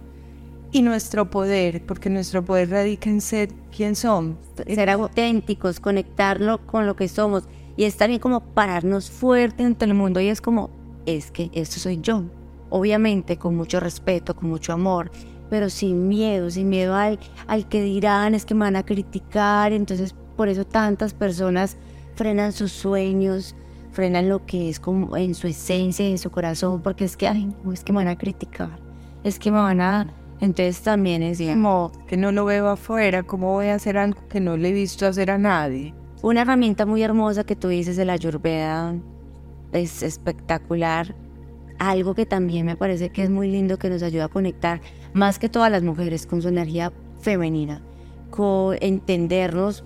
y 0.73 0.83
nuestro 0.83 1.31
poder, 1.31 1.85
porque 1.87 2.11
nuestro 2.11 2.45
poder 2.45 2.69
radica 2.69 3.09
en 3.09 3.23
ser 3.23 3.49
quien 3.75 3.97
somos. 3.97 4.37
Ser 4.67 4.91
auténticos, 4.91 5.81
conectarlo 5.81 6.67
con 6.67 6.87
lo 6.87 6.97
que 6.97 7.09
somos 7.09 7.45
y 7.79 7.85
es 7.85 7.97
también 7.97 8.21
como 8.21 8.41
pararnos 8.41 9.11
fuerte 9.11 9.65
ante 9.65 9.87
el 9.87 9.95
mundo 9.95 10.21
y 10.21 10.29
es 10.29 10.43
como, 10.43 10.69
es 11.07 11.31
que 11.31 11.51
esto 11.55 11.81
soy 11.81 12.01
yo. 12.03 12.25
Obviamente 12.69 13.39
con 13.39 13.57
mucho 13.57 13.81
respeto, 13.81 14.37
con 14.37 14.51
mucho 14.51 14.75
amor, 14.75 15.11
pero 15.49 15.71
sin 15.71 16.09
miedo, 16.09 16.51
sin 16.51 16.69
miedo 16.69 16.95
al, 16.95 17.19
al 17.47 17.69
que 17.69 17.81
dirán, 17.81 18.35
es 18.35 18.45
que 18.45 18.55
me 18.55 18.67
van 18.67 18.77
a 18.77 18.85
criticar, 18.85 19.73
entonces 19.73 20.15
por 20.37 20.51
eso 20.51 20.67
tantas 20.67 21.15
personas 21.15 21.79
frenan 22.17 22.53
sus 22.53 22.73
sueños, 22.73 23.55
frenan 23.93 24.29
lo 24.29 24.45
que 24.45 24.69
es 24.69 24.81
como 24.81 25.17
en 25.17 25.35
su 25.35 25.47
esencia, 25.47 26.07
en 26.07 26.19
su 26.19 26.31
corazón, 26.31 26.83
porque 26.83 27.05
es 27.05 27.17
que, 27.17 27.29
ay, 27.29 27.55
es 27.73 27.85
que 27.85 27.93
me 27.93 27.99
van 27.99 28.09
a 28.09 28.19
criticar, 28.19 28.79
es 29.23 29.39
que 29.39 29.53
me 29.53 29.59
van 29.59 29.81
a... 29.81 30.13
Entonces 30.39 30.83
también 30.83 31.23
es 31.23 31.41
como 31.41 31.93
que 32.07 32.19
no 32.19 32.31
lo 32.31 32.45
veo 32.45 32.69
afuera, 32.69 33.23
¿cómo 33.23 33.55
voy 33.55 33.69
a 33.69 33.77
hacer 33.77 33.97
algo 33.97 34.21
que 34.29 34.39
no 34.39 34.59
le 34.59 34.69
he 34.69 34.73
visto 34.73 35.07
hacer 35.07 35.31
a 35.31 35.39
nadie? 35.39 35.95
Una 36.21 36.43
herramienta 36.43 36.85
muy 36.85 37.03
hermosa 37.03 37.45
que 37.45 37.57
tú 37.57 37.69
dices 37.69 37.97
de 37.97 38.05
la 38.05 38.15
Ayurveda 38.15 38.95
es 39.73 40.03
espectacular. 40.03 41.15
Algo 41.79 42.15
que 42.15 42.27
también 42.27 42.67
me 42.67 42.77
parece 42.77 43.11
que 43.11 43.23
es 43.23 43.31
muy 43.31 43.51
lindo 43.51 43.79
que 43.79 43.89
nos 43.89 44.03
ayuda 44.03 44.27
a 44.27 44.29
conectar 44.29 44.81
más 45.15 45.39
que 45.39 45.49
todas 45.49 45.71
las 45.71 45.83
mujeres 45.83 46.27
con 46.27 46.43
su 46.43 46.49
energía 46.49 46.93
femenina, 47.21 47.81
con 48.31 48.77
entendernos 48.81 49.85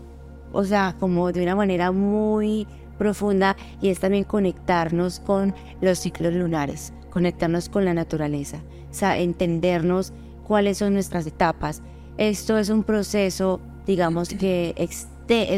o 0.52 0.64
sea, 0.64 0.96
como 0.98 1.32
de 1.32 1.42
una 1.42 1.56
manera 1.56 1.92
muy 1.92 2.66
profunda 2.98 3.56
y 3.80 3.88
es 3.88 4.00
también 4.00 4.24
conectarnos 4.24 5.20
con 5.20 5.54
los 5.80 5.98
ciclos 5.98 6.34
lunares, 6.34 6.92
conectarnos 7.10 7.68
con 7.68 7.84
la 7.84 7.94
naturaleza, 7.94 8.58
o 8.90 8.94
sea, 8.94 9.18
entendernos 9.18 10.12
cuáles 10.46 10.78
son 10.78 10.94
nuestras 10.94 11.26
etapas. 11.26 11.82
Esto 12.18 12.58
es 12.58 12.68
un 12.68 12.82
proceso, 12.82 13.60
digamos, 13.86 14.28
que 14.28 14.74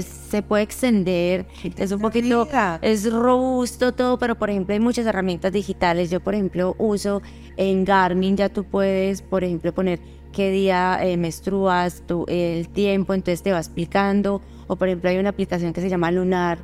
se 0.03 0.43
puede 0.43 0.65
extender, 0.65 1.47
es 1.79 1.93
un 1.93 2.01
poquito, 2.01 2.47
es 2.83 3.11
robusto 3.11 3.93
todo, 3.93 4.19
pero 4.19 4.35
por 4.35 4.51
ejemplo 4.51 4.75
hay 4.75 4.81
muchas 4.81 5.07
herramientas 5.07 5.51
digitales. 5.53 6.11
Yo, 6.11 6.21
por 6.21 6.35
ejemplo, 6.35 6.77
uso 6.79 7.23
en 7.57 7.85
Garmin, 7.85 8.37
ya 8.37 8.51
tú 8.51 8.65
puedes, 8.65 9.23
por 9.23 9.45
ejemplo, 9.45 9.73
poner 9.73 9.99
qué 10.33 10.51
día 10.51 10.99
eh, 11.03 11.17
menstruas, 11.17 12.03
tu, 12.07 12.27
el 12.29 12.69
tiempo, 12.69 13.15
entonces 13.15 13.43
te 13.43 13.53
va 13.53 13.59
explicando 13.59 14.43
o 14.73 14.77
por 14.77 14.89
ejemplo 14.89 15.11
hay 15.11 15.19
una 15.19 15.29
aplicación 15.29 15.75
que 15.75 15.83
se 15.83 15.91
llama 15.91 16.11
Lunar, 16.11 16.59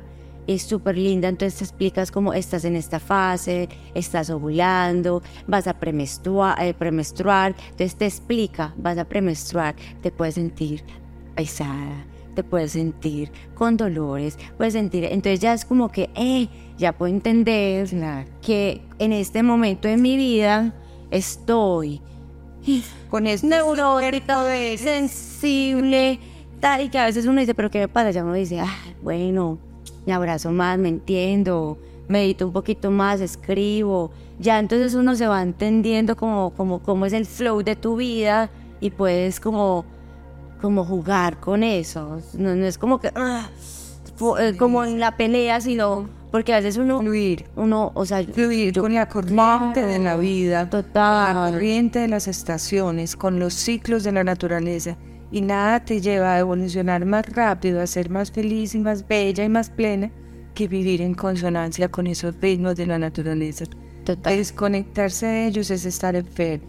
es 0.47 0.63
súper 0.63 0.97
linda, 0.97 1.27
entonces 1.27 1.59
te 1.59 1.63
explicas 1.63 2.09
cómo 2.09 2.33
estás 2.33 2.65
en 2.65 2.75
esta 2.75 2.99
fase, 2.99 3.69
estás 3.93 4.31
ovulando, 4.31 5.21
vas 5.45 5.67
a 5.67 5.79
premenstruar, 5.79 6.59
eh, 6.59 6.73
premenstruar, 6.73 7.55
entonces 7.69 7.95
te 7.95 8.07
explica, 8.07 8.73
vas 8.77 8.97
a 8.97 9.05
premenstruar, 9.05 9.75
te 10.01 10.11
puedes 10.11 10.35
sentir 10.35 10.83
pesada, 11.35 12.03
te 12.33 12.43
puedes 12.43 12.71
sentir 12.71 13.31
con 13.53 13.77
dolores, 13.77 14.39
puedes 14.57 14.73
sentir, 14.73 15.03
entonces 15.03 15.39
ya 15.39 15.53
es 15.53 15.63
como 15.63 15.89
que, 15.89 16.09
eh, 16.15 16.49
ya 16.79 16.93
puedo 16.93 17.13
entender 17.13 17.87
que 18.41 18.81
en 18.97 19.13
este 19.13 19.43
momento 19.43 19.87
de 19.87 19.97
mi 19.97 20.17
vida 20.17 20.73
estoy 21.11 22.01
con 23.09 23.27
este 23.27 23.45
neurótico 23.45 24.33
sensible, 24.77 26.19
y 26.81 26.89
que 26.89 26.99
a 26.99 27.05
veces 27.05 27.25
uno 27.25 27.39
dice, 27.39 27.53
pero 27.53 27.71
¿qué 27.71 27.79
me 27.79 27.87
pasa? 27.87 28.11
Ya 28.11 28.23
uno 28.23 28.33
dice, 28.33 28.59
ah, 28.59 28.75
bueno, 29.01 29.57
me 30.05 30.13
abrazo 30.13 30.51
más, 30.51 30.77
me 30.77 30.89
entiendo, 30.89 31.77
medito 32.07 32.47
un 32.47 32.53
poquito 32.53 32.91
más, 32.91 33.21
escribo. 33.21 34.11
Ya 34.39 34.59
entonces 34.59 34.93
uno 34.93 35.15
se 35.15 35.27
va 35.27 35.41
entendiendo 35.41 36.15
como, 36.15 36.51
como, 36.51 36.79
como 36.79 37.05
es 37.05 37.13
el 37.13 37.25
flow 37.25 37.63
de 37.63 37.75
tu 37.75 37.95
vida 37.95 38.49
y 38.81 38.89
puedes 38.89 39.39
como, 39.39 39.85
como 40.61 40.83
jugar 40.83 41.39
con 41.39 41.63
eso. 41.63 42.21
No, 42.33 42.51
es 42.51 42.77
como 42.77 42.99
que, 42.99 43.11
ah, 43.15 43.49
eh, 44.39 44.55
como 44.57 44.83
en 44.83 44.99
la 44.99 45.15
pelea, 45.15 45.61
sino 45.61 46.09
porque 46.31 46.53
a 46.53 46.57
veces 46.57 46.77
uno 46.77 46.99
fluir 46.99 47.45
uno 47.55 47.91
o 47.95 48.05
sea 48.05 48.23
fluir 48.23 48.79
con 48.79 48.93
la 48.93 49.09
corriente 49.09 49.83
de 49.83 49.97
la 49.97 50.15
vida 50.15 50.69
total 50.69 51.33
la 51.33 51.51
corriente 51.51 51.97
de 51.97 52.07
las 52.07 52.27
estaciones 52.27 53.15
con 53.15 53.39
los 53.39 53.55
ciclos 53.55 54.03
de 54.03 54.11
la 54.11 54.23
naturaleza 54.23 54.95
y 55.31 55.41
nada 55.41 55.83
te 55.83 56.01
lleva 56.01 56.33
a 56.33 56.39
evolucionar 56.39 57.05
más 57.05 57.27
rápido, 57.27 57.81
a 57.81 57.87
ser 57.87 58.09
más 58.09 58.31
feliz 58.31 58.75
y 58.75 58.79
más 58.79 59.07
bella 59.07 59.43
y 59.43 59.49
más 59.49 59.69
plena 59.69 60.11
que 60.53 60.67
vivir 60.67 61.01
en 61.01 61.13
consonancia 61.13 61.89
con 61.89 62.07
esos 62.07 62.35
ritmos 62.41 62.75
de 62.75 62.87
la 62.87 62.97
naturaleza. 62.97 63.65
Total. 64.03 64.35
Desconectarse 64.35 65.25
de 65.25 65.47
ellos 65.47 65.69
es 65.69 65.85
estar 65.85 66.15
enfermo 66.15 66.67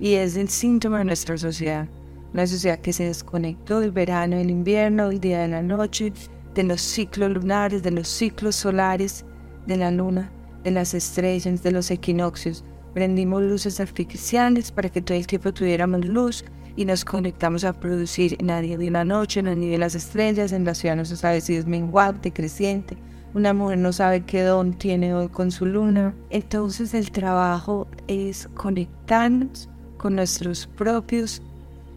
y 0.00 0.14
es 0.14 0.36
el 0.36 0.48
síntoma 0.48 0.98
de 0.98 1.04
nuestra 1.04 1.38
sociedad. 1.38 1.88
Una 2.34 2.46
sociedad 2.46 2.78
que 2.80 2.92
se 2.92 3.04
desconectó 3.04 3.80
del 3.80 3.92
verano, 3.92 4.36
del 4.36 4.50
invierno, 4.50 5.08
del 5.08 5.20
día 5.20 5.40
de 5.40 5.48
la 5.48 5.62
noche, 5.62 6.12
de 6.54 6.62
los 6.64 6.80
ciclos 6.80 7.30
lunares, 7.30 7.82
de 7.82 7.90
los 7.90 8.08
ciclos 8.08 8.56
solares, 8.56 9.24
de 9.66 9.76
la 9.76 9.90
luna, 9.90 10.32
de 10.64 10.70
las 10.70 10.94
estrellas, 10.94 11.62
de 11.62 11.72
los 11.72 11.90
equinoccios. 11.90 12.64
Prendimos 12.94 13.42
luces 13.42 13.80
artificiales 13.80 14.72
para 14.72 14.88
que 14.88 15.02
todo 15.02 15.16
el 15.16 15.26
tiempo 15.26 15.52
tuviéramos 15.52 16.04
luz 16.04 16.44
y 16.76 16.84
nos 16.84 17.04
conectamos 17.04 17.64
a 17.64 17.72
producir 17.72 18.36
en 18.38 18.46
de 18.46 18.90
la 18.90 19.04
noche, 19.04 19.40
en 19.40 19.46
la 19.46 19.54
nivel 19.54 19.72
de 19.72 19.78
las 19.78 19.94
estrellas, 19.94 20.52
en 20.52 20.64
la 20.64 20.74
ciudad 20.74 20.96
no 20.96 21.04
se 21.04 21.16
sabe 21.16 21.40
si 21.40 21.56
es 21.56 21.66
menguante, 21.66 22.32
creciente, 22.32 22.96
una 23.34 23.54
mujer 23.54 23.78
no 23.78 23.92
sabe 23.92 24.24
qué 24.24 24.42
don 24.42 24.74
tiene 24.74 25.14
hoy 25.14 25.28
con 25.28 25.50
su 25.50 25.64
luna. 25.66 26.14
Entonces 26.30 26.92
el 26.94 27.10
trabajo 27.10 27.88
es 28.06 28.48
conectarnos 28.54 29.68
con 29.96 30.16
nuestros 30.16 30.66
propios 30.66 31.42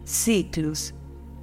ciclos 0.04 0.94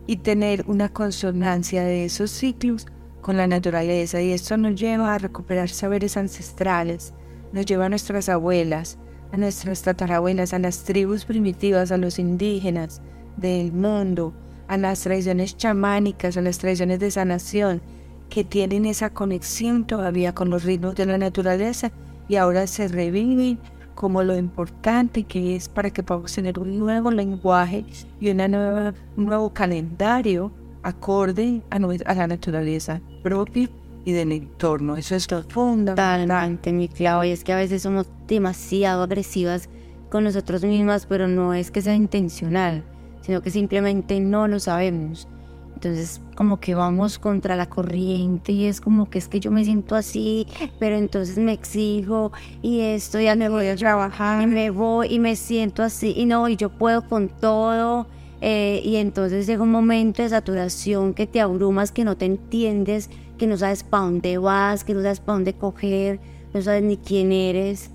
y 0.07 0.17
tener 0.17 0.63
una 0.67 0.89
consonancia 0.89 1.83
de 1.83 2.05
esos 2.05 2.31
ciclos 2.31 2.87
con 3.21 3.37
la 3.37 3.47
naturaleza 3.47 4.21
y 4.21 4.31
esto 4.31 4.57
nos 4.57 4.75
lleva 4.75 5.13
a 5.13 5.17
recuperar 5.17 5.69
saberes 5.69 6.17
ancestrales, 6.17 7.13
nos 7.51 7.65
lleva 7.65 7.85
a 7.85 7.89
nuestras 7.89 8.29
abuelas, 8.29 8.97
a 9.31 9.37
nuestras 9.37 9.81
tatarabuelas, 9.81 10.53
a 10.53 10.59
las 10.59 10.83
tribus 10.83 11.25
primitivas, 11.25 11.91
a 11.91 11.97
los 11.97 12.19
indígenas 12.19 13.01
del 13.37 13.71
mundo, 13.71 14.33
a 14.67 14.77
las 14.77 15.01
tradiciones 15.01 15.57
chamánicas, 15.57 16.37
a 16.37 16.41
las 16.41 16.57
tradiciones 16.57 16.99
de 16.99 17.11
sanación, 17.11 17.81
que 18.29 18.43
tienen 18.43 18.85
esa 18.85 19.11
conexión 19.11 19.85
todavía 19.85 20.33
con 20.33 20.49
los 20.49 20.63
ritmos 20.63 20.95
de 20.95 21.05
la 21.05 21.17
naturaleza 21.17 21.91
y 22.27 22.35
ahora 22.35 22.65
se 22.67 22.87
reviven 22.87 23.59
como 23.95 24.23
lo 24.23 24.35
importante 24.35 25.23
que 25.23 25.55
es 25.55 25.69
para 25.69 25.91
que 25.91 26.03
podamos 26.03 26.33
tener 26.33 26.57
un 26.57 26.79
nuevo 26.79 27.11
lenguaje 27.11 27.85
y 28.19 28.29
una 28.31 28.47
nueva, 28.47 28.93
un 29.15 29.25
nuevo 29.25 29.53
calendario 29.53 30.51
acorde 30.81 31.61
a, 31.69 31.79
la 31.79 32.27
naturaleza 32.27 33.01
propia 33.21 33.69
y 34.05 34.11
del 34.11 34.31
entorno. 34.31 34.97
Eso 34.97 35.15
es. 35.15 35.27
Totalmente, 35.27 36.73
mi 36.73 36.87
clavo. 36.89 37.23
Y 37.23 37.31
es 37.31 37.43
que 37.43 37.53
a 37.53 37.57
veces 37.57 37.81
somos 37.81 38.07
demasiado 38.27 39.03
agresivas 39.03 39.69
con 40.09 40.25
nosotros 40.25 40.63
mismas, 40.63 41.05
pero 41.05 41.27
no 41.27 41.53
es 41.53 41.71
que 41.71 41.81
sea 41.81 41.95
intencional, 41.95 42.83
sino 43.23 43.41
que 43.41 43.49
simplemente 43.49 44.19
no 44.19 44.47
lo 44.47 44.59
sabemos. 44.59 45.27
Entonces, 45.73 46.21
como 46.35 46.61
que 46.61 46.75
vamos 46.75 47.19
contra 47.19 47.55
la 47.57 47.67
corriente 47.67 48.53
y 48.53 48.65
es 48.65 48.79
como 48.79 49.09
que 49.09 49.19
es 49.19 49.27
que 49.27 49.39
yo 49.39 49.51
me 49.51 49.65
siento 49.65 49.95
así, 49.95 50.47
pero 50.79 50.95
entonces 50.95 51.37
me 51.37 51.51
exijo 51.51 52.31
y 52.61 52.79
esto 52.81 53.19
ya 53.19 53.35
me 53.35 53.49
voy 53.49 53.67
a 53.67 53.75
trabajar 53.75 54.43
y 54.43 54.47
me 54.47 54.69
voy 54.69 55.07
y 55.13 55.19
me 55.19 55.35
siento 55.35 55.83
así 55.83 56.13
y 56.15 56.25
no, 56.25 56.47
y 56.47 56.55
yo 56.55 56.69
puedo 56.69 57.07
con 57.07 57.27
todo. 57.27 58.07
Eh, 58.39 58.81
y 58.83 58.97
entonces 58.97 59.47
llega 59.47 59.63
un 59.63 59.71
momento 59.71 60.21
de 60.21 60.29
saturación 60.29 61.13
que 61.13 61.27
te 61.27 61.41
abrumas, 61.41 61.91
que 61.91 62.03
no 62.03 62.17
te 62.17 62.25
entiendes, 62.25 63.09
que 63.37 63.47
no 63.47 63.57
sabes 63.57 63.83
para 63.83 64.03
dónde 64.03 64.37
vas, 64.37 64.83
que 64.83 64.93
no 64.93 65.01
sabes 65.01 65.19
para 65.21 65.33
dónde 65.33 65.53
coger, 65.53 66.19
no 66.53 66.61
sabes 66.61 66.83
ni 66.83 66.97
quién 66.97 67.31
eres. 67.31 67.89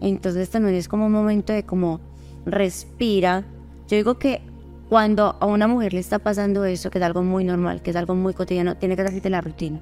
Entonces 0.00 0.48
también 0.50 0.76
es 0.76 0.88
como 0.88 1.06
un 1.06 1.12
momento 1.12 1.52
de 1.52 1.64
como 1.64 2.00
respira. 2.46 3.44
Yo 3.90 3.96
digo 3.96 4.20
que 4.20 4.40
cuando 4.88 5.36
a 5.40 5.46
una 5.46 5.66
mujer 5.66 5.94
le 5.94 5.98
está 5.98 6.20
pasando 6.20 6.64
eso, 6.64 6.90
que 6.90 6.98
es 6.98 7.04
algo 7.04 7.24
muy 7.24 7.42
normal, 7.42 7.82
que 7.82 7.90
es 7.90 7.96
algo 7.96 8.14
muy 8.14 8.34
cotidiano, 8.34 8.76
tiene 8.76 8.94
que 8.94 9.02
salirte 9.02 9.30
la 9.30 9.40
rutina. 9.40 9.80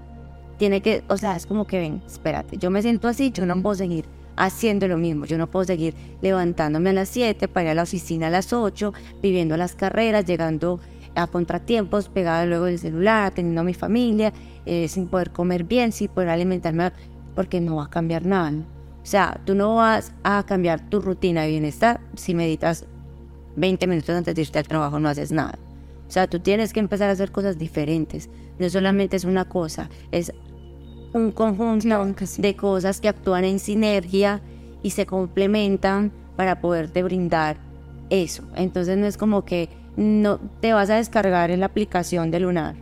Tiene 0.56 0.80
que, 0.80 1.04
o 1.08 1.18
sea, 1.18 1.36
es 1.36 1.44
como 1.44 1.66
que 1.66 1.78
ven, 1.78 2.02
espérate, 2.06 2.56
yo 2.56 2.70
me 2.70 2.80
siento 2.80 3.06
así, 3.06 3.30
yo 3.32 3.44
no 3.44 3.60
puedo 3.60 3.74
seguir 3.74 4.06
haciendo 4.36 4.88
lo 4.88 4.96
mismo, 4.96 5.26
yo 5.26 5.36
no 5.36 5.46
puedo 5.46 5.66
seguir 5.66 5.94
levantándome 6.22 6.88
a 6.88 6.92
las 6.94 7.10
7 7.10 7.48
para 7.48 7.64
ir 7.64 7.70
a 7.72 7.74
la 7.74 7.82
oficina 7.82 8.28
a 8.28 8.30
las 8.30 8.54
8, 8.54 8.94
viviendo 9.20 9.58
las 9.58 9.74
carreras, 9.74 10.24
llegando 10.24 10.80
a 11.14 11.26
contratiempos, 11.26 12.08
pegada 12.08 12.46
luego 12.46 12.64
del 12.64 12.78
celular, 12.78 13.34
teniendo 13.34 13.60
a 13.60 13.64
mi 13.64 13.74
familia, 13.74 14.32
eh, 14.64 14.88
sin 14.88 15.08
poder 15.08 15.32
comer 15.32 15.64
bien, 15.64 15.92
sin 15.92 16.08
poder 16.08 16.30
alimentarme, 16.30 16.92
porque 17.34 17.60
no 17.60 17.76
va 17.76 17.84
a 17.84 17.90
cambiar 17.90 18.24
nada. 18.24 18.52
O 19.02 19.06
sea, 19.10 19.38
tú 19.44 19.54
no 19.54 19.76
vas 19.76 20.14
a 20.22 20.42
cambiar 20.44 20.88
tu 20.88 21.02
rutina 21.02 21.42
de 21.42 21.48
bienestar 21.48 22.00
si 22.14 22.34
meditas 22.34 22.86
20 23.58 23.86
minutos 23.86 24.10
antes 24.10 24.34
de 24.34 24.42
irte 24.42 24.58
al 24.58 24.68
trabajo 24.68 24.98
no 24.98 25.08
haces 25.08 25.32
nada. 25.32 25.58
O 26.06 26.10
sea, 26.10 26.26
tú 26.26 26.40
tienes 26.40 26.72
que 26.72 26.80
empezar 26.80 27.10
a 27.10 27.12
hacer 27.12 27.30
cosas 27.30 27.58
diferentes. 27.58 28.30
No 28.58 28.68
solamente 28.70 29.16
es 29.16 29.24
una 29.24 29.44
cosa, 29.46 29.90
es 30.10 30.32
un 31.12 31.32
conjunto 31.32 32.14
de 32.38 32.56
cosas 32.56 33.00
que 33.00 33.08
actúan 33.08 33.44
en 33.44 33.58
sinergia 33.58 34.40
y 34.82 34.90
se 34.90 35.06
complementan 35.06 36.12
para 36.36 36.60
poderte 36.60 37.02
brindar 37.02 37.58
eso. 38.10 38.44
Entonces 38.56 38.96
no 38.96 39.06
es 39.06 39.16
como 39.16 39.44
que 39.44 39.68
no 39.96 40.38
te 40.60 40.72
vas 40.72 40.88
a 40.90 40.96
descargar 40.96 41.50
en 41.50 41.60
la 41.60 41.66
aplicación 41.66 42.30
de 42.30 42.40
Lunar 42.40 42.76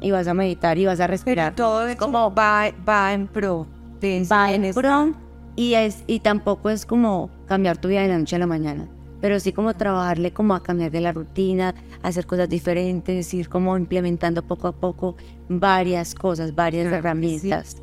y 0.00 0.10
vas 0.10 0.26
a 0.26 0.34
meditar 0.34 0.78
y 0.78 0.86
vas 0.86 0.98
a 1.00 1.06
respirar. 1.06 1.54
todo 1.54 1.86
es 1.86 1.96
como 1.96 2.34
va, 2.34 2.70
va 2.88 3.12
en 3.12 3.28
pro. 3.28 3.66
Va 4.02 4.52
en 4.52 4.72
pro 4.72 5.14
y, 5.56 5.74
es, 5.74 6.04
y 6.06 6.20
tampoco 6.20 6.70
es 6.70 6.86
como 6.86 7.30
cambiar 7.46 7.76
tu 7.76 7.88
vida 7.88 8.00
de 8.02 8.08
la 8.08 8.18
noche 8.18 8.36
a 8.36 8.38
la 8.38 8.46
mañana 8.46 8.88
pero 9.20 9.38
sí 9.40 9.52
como 9.52 9.74
trabajarle 9.74 10.32
como 10.32 10.54
a 10.54 10.62
cambiar 10.62 10.90
de 10.90 11.00
la 11.00 11.12
rutina, 11.12 11.74
hacer 12.02 12.26
cosas 12.26 12.48
diferentes, 12.48 13.32
ir 13.34 13.48
como 13.48 13.76
implementando 13.76 14.42
poco 14.42 14.68
a 14.68 14.72
poco 14.72 15.16
varias 15.48 16.14
cosas, 16.14 16.54
varias 16.54 16.92
herramientas. 16.92 17.76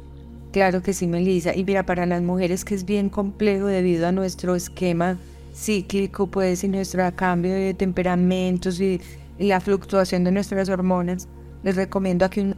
Claro 0.52 0.82
que 0.82 0.94
sí, 0.94 1.08
Melissa. 1.08 1.56
Y 1.56 1.64
mira, 1.64 1.86
para 1.86 2.06
las 2.06 2.22
mujeres 2.22 2.66
que 2.66 2.74
es 2.74 2.86
bien 2.86 3.10
complejo 3.10 3.68
debido 3.68 4.08
a 4.08 4.12
nuestro 4.12 4.56
esquema 4.56 5.18
cíclico, 5.54 6.28
pues, 6.28 6.64
y 6.64 6.68
nuestro 6.68 7.04
cambio 7.16 7.54
de 7.54 7.74
temperamentos 7.74 8.80
y, 8.80 9.02
la 9.40 9.60
fluctuación 9.60 10.24
de 10.24 10.32
nuestras 10.32 10.68
hormonas, 10.68 11.28
les 11.62 11.76
recomiendo 11.76 12.26
aquí 12.26 12.56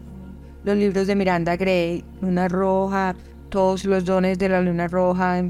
los 0.63 0.77
libros 0.77 1.07
de 1.07 1.15
Miranda 1.15 1.57
Gray, 1.57 2.05
Luna 2.21 2.47
Roja, 2.47 3.15
todos 3.49 3.83
los 3.83 4.05
dones 4.05 4.39
de 4.39 4.47
la 4.47 4.61
Luna 4.61 4.87
Roja, 4.87 5.43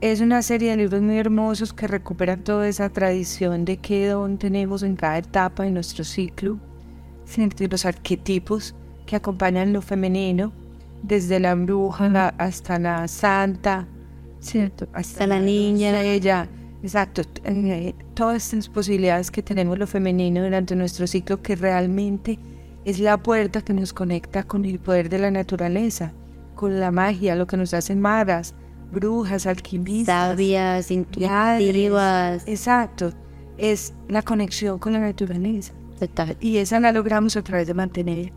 es 0.00 0.20
una 0.20 0.42
serie 0.42 0.70
de 0.70 0.76
libros 0.76 1.00
muy 1.00 1.18
hermosos 1.18 1.72
que 1.72 1.86
recuperan 1.86 2.44
toda 2.44 2.68
esa 2.68 2.90
tradición 2.90 3.64
de 3.64 3.78
qué 3.78 4.08
don 4.08 4.36
tenemos 4.36 4.82
en 4.82 4.94
cada 4.94 5.18
etapa 5.18 5.64
de 5.64 5.70
nuestro 5.70 6.04
ciclo, 6.04 6.58
los 7.70 7.86
arquetipos 7.86 8.74
que 9.06 9.16
acompañan 9.16 9.72
lo 9.72 9.80
femenino, 9.80 10.52
desde 11.02 11.40
la 11.40 11.54
bruja 11.54 12.34
hasta 12.36 12.78
la 12.78 13.08
santa, 13.08 13.86
¿cierto? 14.40 14.86
Hasta, 14.92 15.26
la 15.26 15.40
niña. 15.40 16.02
Ella, 16.02 16.48
exacto. 16.82 17.22
Eh, 17.44 17.94
todas 18.14 18.52
estas 18.52 18.68
posibilidades 18.68 19.30
que 19.30 19.42
tenemos 19.42 19.78
lo 19.78 19.86
femenino 19.86 20.42
durante 20.42 20.76
nuestro 20.76 21.06
ciclo 21.06 21.42
que 21.42 21.56
realmente 21.56 22.38
es 22.84 22.98
la 22.98 23.16
puerta 23.16 23.62
que 23.62 23.72
nos 23.72 23.92
conecta 23.92 24.42
con 24.42 24.64
el 24.64 24.78
poder 24.78 25.08
de 25.08 25.18
la 25.18 25.30
naturaleza, 25.30 26.12
con 26.54 26.80
la 26.80 26.90
magia, 26.90 27.34
lo 27.34 27.46
que 27.46 27.56
nos 27.56 27.72
hace 27.72 27.96
magas 27.96 28.54
brujas, 28.90 29.46
alquimistas. 29.46 30.30
Sabias, 30.30 30.90
intuitivas. 30.90 32.46
Exacto. 32.46 33.12
Es 33.58 33.94
la 34.08 34.22
conexión 34.22 34.78
con 34.78 34.92
la 34.92 35.00
naturaleza. 35.00 35.72
Y 36.40 36.58
esa 36.58 36.78
la 36.78 36.92
logramos 36.92 37.36
a 37.36 37.42
través 37.42 37.66
de 37.66 37.74
mantener 37.74 38.32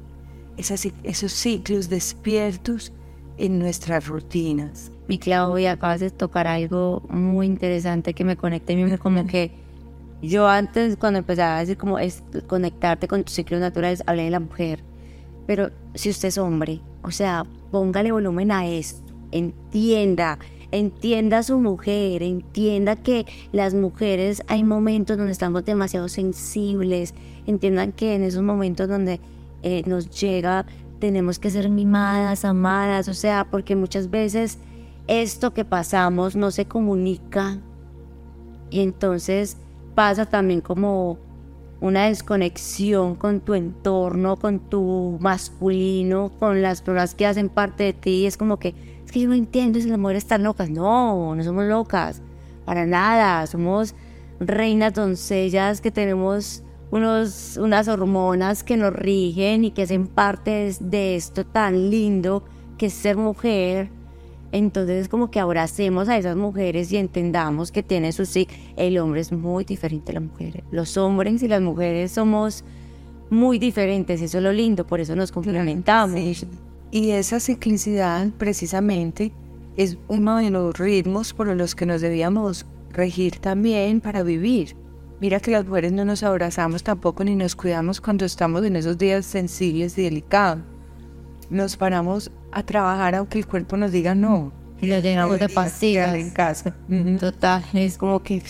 esos 0.58 1.32
ciclos 1.32 1.90
despiertos 1.90 2.94
en 3.38 3.60
nuestras 3.60 4.08
rutinas. 4.08 4.92
Mi 5.08 5.18
Claudia, 5.18 5.74
acabas 5.74 6.00
de 6.00 6.10
tocar 6.10 6.48
algo 6.48 7.02
muy 7.10 7.48
interesante 7.48 8.14
que 8.14 8.24
me 8.24 8.38
conecta 8.38 8.74
y 8.74 8.78
me 8.78 8.98
como 8.98 9.26
que 9.26 9.52
yo 10.22 10.48
antes 10.48 10.98
cuando 10.98 11.20
empezaba 11.20 11.58
a 11.58 11.60
decir 11.62 11.78
como 11.78 11.98
es 12.00 12.24
conectarte 12.48 13.08
con 13.08 13.24
tus 13.24 13.36
ciclos 13.36 13.60
naturales, 13.60 14.04
hablé 14.06 14.24
de 14.24 14.30
la 14.30 14.40
mujer. 14.40 14.84
Pero 15.48 15.72
si 15.96 16.10
usted 16.10 16.28
es 16.28 16.38
hombre, 16.38 16.82
o 17.02 17.12
sea, 17.12 17.46
póngale 17.72 18.12
volumen 18.12 18.52
a 18.52 18.68
esto 18.68 19.09
entienda, 19.32 20.39
entienda 20.72 21.39
a 21.39 21.44
su 21.44 21.60
mujer, 21.60 22.24
entienda 22.24 22.96
que 22.96 23.26
las 23.52 23.74
mujeres 23.74 24.44
hay 24.48 24.63
momentos 24.63 25.18
donde 25.18 25.32
estamos 25.32 25.65
demasiado 25.65 26.08
sensibles, 26.10 27.13
entiendan 27.48 27.92
que 27.92 28.15
en 28.15 28.24
esos 28.24 28.44
momentos 28.44 28.88
donde 28.88 29.20
eh, 29.63 29.84
nos 29.86 30.10
llega 30.10 30.65
tenemos 31.00 31.39
que 31.39 31.50
ser 31.50 31.70
mimadas, 31.70 32.46
amadas, 32.46 33.08
o 33.08 33.13
sea, 33.13 33.48
porque 33.50 33.76
muchas 33.76 34.10
veces 34.10 34.60
esto 35.08 35.54
que 35.54 35.65
pasamos 35.65 36.36
no 36.36 36.52
se 36.52 36.65
comunica 36.65 37.58
y 38.70 38.82
entonces 38.82 39.58
pasa 39.96 40.26
también 40.26 40.62
como 40.62 41.18
una 41.82 42.06
desconexión 42.06 43.15
con 43.15 43.39
tu 43.39 43.54
entorno, 43.54 44.36
con 44.36 44.60
tu 44.60 45.18
masculino, 45.20 46.32
con 46.38 46.62
las 46.62 46.82
personas 46.82 47.15
que 47.15 47.26
hacen 47.26 47.50
parte 47.50 47.86
de 47.86 47.94
ti. 47.94 48.26
Es 48.26 48.38
como 48.38 48.60
que 48.60 48.76
es 49.10 49.13
que 49.13 49.22
yo 49.22 49.28
no 49.28 49.34
entiendo 49.34 49.80
si 49.82 49.89
las 49.89 49.98
mujeres 49.98 50.22
están 50.22 50.43
locas. 50.43 50.69
No, 50.69 51.34
no 51.34 51.43
somos 51.43 51.65
locas, 51.65 52.22
para 52.63 52.86
nada. 52.86 53.48
Somos 53.48 53.95
reinas 54.39 54.93
doncellas 54.93 55.82
que 55.82 55.89
tenemos 55.89 56.63
unos, 56.91 57.58
unas 57.58 57.88
hormonas 57.88 58.63
que 58.63 58.78
nos 58.78 58.93
rigen 58.93 59.65
y 59.65 59.72
que 59.72 59.82
hacen 59.82 60.06
parte 60.06 60.72
de 60.80 61.15
esto 61.15 61.43
tan 61.43 61.89
lindo 61.89 62.43
que 62.78 62.86
es 62.86 62.93
ser 62.93 63.17
mujer. 63.17 63.89
Entonces 64.52 65.02
es 65.02 65.10
como 65.10 65.32
que 65.32 65.39
abracemos 65.39 66.08
a 66.08 66.15
esas 66.15 66.36
mujeres 66.36 66.91
y 66.91 66.98
entendamos 66.98 67.72
que 67.72 67.82
tiene 67.82 68.12
su 68.12 68.28
sí. 68.28 68.48
El 68.78 69.00
hombre 69.00 69.22
es 69.22 69.32
muy 69.32 69.63
diferente 69.63 70.12
a 70.12 70.15
la 70.15 70.19
mujer. 70.19 70.63
Los 70.69 70.98
hombres 70.98 71.41
y 71.41 71.48
las 71.48 71.62
mujeres 71.63 72.12
somos 72.12 72.63
muy 73.32 73.58
diferentes, 73.58 74.22
eso 74.22 74.38
es 74.38 74.43
lo 74.43 74.54
lindo, 74.54 74.86
por 74.86 75.00
eso 75.00 75.15
nos 75.15 75.32
complementamos. 75.32 76.45
Y 76.91 77.12
esa 77.12 77.39
ciclicidad 77.39 78.30
precisamente 78.38 79.32
es 79.78 79.97
uno 80.08 80.38
de 80.38 80.49
los 80.49 80.78
ritmos 80.78 81.34
por 81.34 81.47
los 81.56 81.75
que 81.75 81.86
nos 81.86 82.02
debíamos 82.02 82.65
regir 82.91 83.38
también 83.38 84.02
para 84.02 84.23
vivir. 84.23 84.75
Mira 85.21 85.39
que 85.39 85.52
las 85.52 85.65
mujeres 85.65 85.91
no 85.91 86.04
nos 86.04 86.23
abrazamos 86.23 86.82
tampoco 86.82 87.23
ni 87.23 87.36
nos 87.36 87.56
cuidamos 87.56 88.02
cuando 88.02 88.25
estamos 88.25 88.65
en 88.65 88.75
esos 88.75 88.97
días 88.97 89.25
sensibles 89.25 89.97
y 89.97 90.04
delicados. 90.04 90.63
Nos 91.49 91.78
paramos 91.78 92.32
a 92.52 92.63
trabajar 92.63 93.15
aunque 93.15 93.38
el 93.38 93.45
cuerpo 93.45 93.78
nos 93.78 93.91
diga 93.91 94.15
no. 94.15 94.52
Y 94.82 94.88
lo 94.88 94.99
llenamos 94.99 95.39
de 95.39 95.49
pastillas. 95.49 96.15
En 96.15 96.32
casa. 96.32 96.75
Total, 97.19 97.63
es 97.73 97.97
como 97.97 98.23
que... 98.23 98.41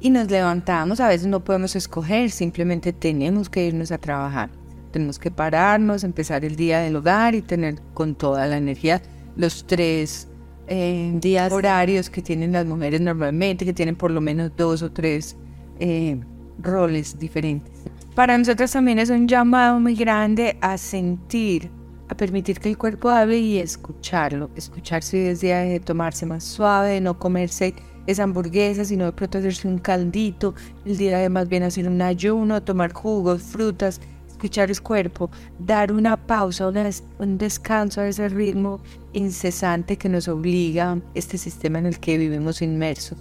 Y 0.00 0.10
nos 0.10 0.30
levantamos, 0.30 1.00
a 1.00 1.08
veces 1.08 1.26
no 1.26 1.42
podemos 1.42 1.74
escoger, 1.74 2.30
simplemente 2.30 2.92
tenemos 2.92 3.50
que 3.50 3.66
irnos 3.66 3.90
a 3.90 3.98
trabajar 3.98 4.50
tenemos 4.96 5.18
que 5.18 5.30
pararnos, 5.30 6.04
empezar 6.04 6.42
el 6.46 6.56
día 6.56 6.80
del 6.80 6.96
hogar 6.96 7.34
y 7.34 7.42
tener 7.42 7.82
con 7.92 8.14
toda 8.14 8.46
la 8.46 8.56
energía 8.56 9.02
los 9.36 9.66
tres 9.66 10.26
eh, 10.68 11.12
días 11.20 11.52
horarios 11.52 12.08
que 12.08 12.22
tienen 12.22 12.52
las 12.52 12.64
mujeres 12.64 13.02
normalmente, 13.02 13.66
que 13.66 13.74
tienen 13.74 13.94
por 13.94 14.10
lo 14.10 14.22
menos 14.22 14.52
dos 14.56 14.80
o 14.80 14.90
tres 14.90 15.36
eh, 15.80 16.18
roles 16.62 17.18
diferentes. 17.18 17.70
Para 18.14 18.38
nosotros 18.38 18.72
también 18.72 18.98
es 18.98 19.10
un 19.10 19.28
llamado 19.28 19.78
muy 19.80 19.94
grande 19.94 20.56
a 20.62 20.78
sentir, 20.78 21.70
a 22.08 22.16
permitir 22.16 22.58
que 22.58 22.70
el 22.70 22.78
cuerpo 22.78 23.10
hable 23.10 23.38
y 23.38 23.58
escucharlo. 23.58 24.48
Escucharse 24.56 25.18
desde 25.18 25.48
de 25.52 25.78
tomarse 25.78 26.24
más 26.24 26.42
suave, 26.42 26.92
de 26.92 27.00
no 27.02 27.18
comerse 27.18 27.74
esa 28.06 28.22
hamburguesa, 28.22 28.86
sino 28.86 29.04
de 29.04 29.12
pronto 29.12 29.36
hacerse 29.36 29.68
un 29.68 29.76
caldito, 29.76 30.54
el 30.86 30.96
día 30.96 31.18
de 31.18 31.28
más 31.28 31.50
bien 31.50 31.64
hacer 31.64 31.86
un 31.86 32.00
ayuno, 32.00 32.62
tomar 32.62 32.94
jugos, 32.94 33.42
frutas, 33.42 34.00
escuchar 34.36 34.70
el 34.70 34.82
cuerpo, 34.82 35.30
dar 35.58 35.90
una 35.90 36.16
pausa, 36.16 36.68
un 36.68 37.38
descanso 37.38 38.02
a 38.02 38.08
ese 38.08 38.28
ritmo 38.28 38.80
incesante 39.14 39.96
que 39.96 40.10
nos 40.10 40.28
obliga 40.28 41.00
este 41.14 41.38
sistema 41.38 41.78
en 41.78 41.86
el 41.86 41.98
que 41.98 42.18
vivimos 42.18 42.60
inmersos. 42.60 43.18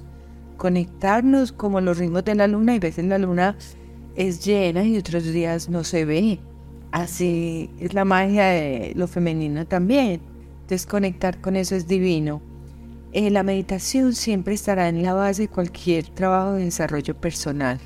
Conectarnos 0.57 1.53
como 1.53 1.79
los 1.79 1.97
ritmos 1.97 2.25
de 2.25 2.35
la 2.35 2.47
luna 2.47 2.75
y 2.75 2.79
veces 2.79 3.05
la 3.05 3.17
luna 3.17 3.57
es 4.15 4.45
llena 4.45 4.83
y 4.83 4.97
otros 4.97 5.23
días 5.23 5.69
no 5.69 5.85
se 5.85 6.03
ve. 6.03 6.39
Así 6.91 7.69
es 7.79 7.93
la 7.93 8.03
magia 8.03 8.47
de 8.47 8.93
lo 8.95 9.07
femenino 9.07 9.65
también. 9.65 10.21
Desconectar 10.67 11.39
con 11.39 11.55
eso 11.55 11.75
es 11.75 11.87
divino. 11.87 12.41
Eh, 13.13 13.29
la 13.29 13.43
meditación 13.43 14.13
siempre 14.13 14.53
estará 14.53 14.89
en 14.89 15.01
la 15.01 15.13
base 15.13 15.43
de 15.43 15.47
cualquier 15.47 16.07
trabajo 16.09 16.53
de 16.53 16.65
desarrollo 16.65 17.15
personal 17.15 17.79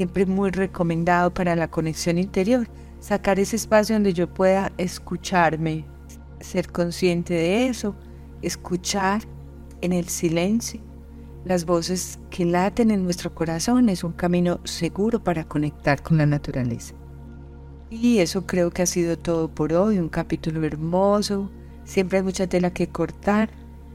siempre 0.00 0.24
muy 0.24 0.50
recomendado 0.50 1.34
para 1.34 1.54
la 1.54 1.70
conexión 1.70 2.16
interior, 2.16 2.66
sacar 3.00 3.38
ese 3.38 3.56
espacio 3.56 3.96
donde 3.96 4.14
yo 4.14 4.32
pueda 4.32 4.72
escucharme, 4.78 5.84
ser 6.40 6.72
consciente 6.72 7.34
de 7.34 7.66
eso, 7.66 7.94
escuchar 8.40 9.20
en 9.82 9.92
el 9.92 10.08
silencio 10.08 10.80
las 11.44 11.66
voces 11.66 12.18
que 12.30 12.46
laten 12.46 12.90
en 12.90 13.04
nuestro 13.04 13.34
corazón 13.34 13.90
es 13.90 14.02
un 14.02 14.12
camino 14.12 14.60
seguro 14.64 15.22
para 15.22 15.44
conectar 15.44 16.02
con 16.02 16.16
la 16.16 16.24
naturaleza. 16.24 16.94
Y 17.90 18.20
eso 18.20 18.46
creo 18.46 18.70
que 18.70 18.80
ha 18.80 18.86
sido 18.86 19.18
todo 19.18 19.54
por 19.54 19.74
hoy, 19.74 19.98
un 19.98 20.08
capítulo 20.08 20.64
hermoso, 20.64 21.50
siempre 21.84 22.16
hay 22.16 22.24
mucha 22.24 22.46
tela 22.46 22.72
que 22.72 22.88
cortar. 22.88 23.50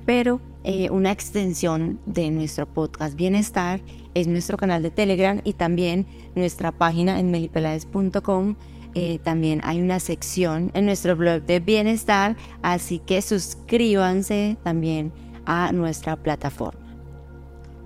Pero 0.06 0.40
eh, 0.68 0.90
una 0.90 1.12
extensión 1.12 2.00
de 2.08 2.32
nuestro 2.32 2.66
podcast 2.66 3.16
Bienestar 3.16 3.82
es 4.16 4.26
nuestro 4.26 4.58
canal 4.58 4.82
de 4.82 4.90
Telegram 4.90 5.40
y 5.44 5.54
también 5.54 6.08
nuestra 6.34 6.72
página 6.72 7.20
en 7.20 7.30
melipelades.com. 7.30 8.56
Eh, 8.96 9.20
también 9.20 9.62
hay 9.64 9.80
una 9.80 10.00
sección 10.00 10.72
en 10.74 10.88
nuestro 10.88 11.16
blog 11.16 11.44
de 11.44 11.60
bienestar, 11.60 12.36
así 12.64 12.98
que 12.98 13.22
suscríbanse 13.22 14.58
también 14.64 15.14
a 15.46 15.72
nuestra 15.72 16.16
plataforma. 16.16 16.82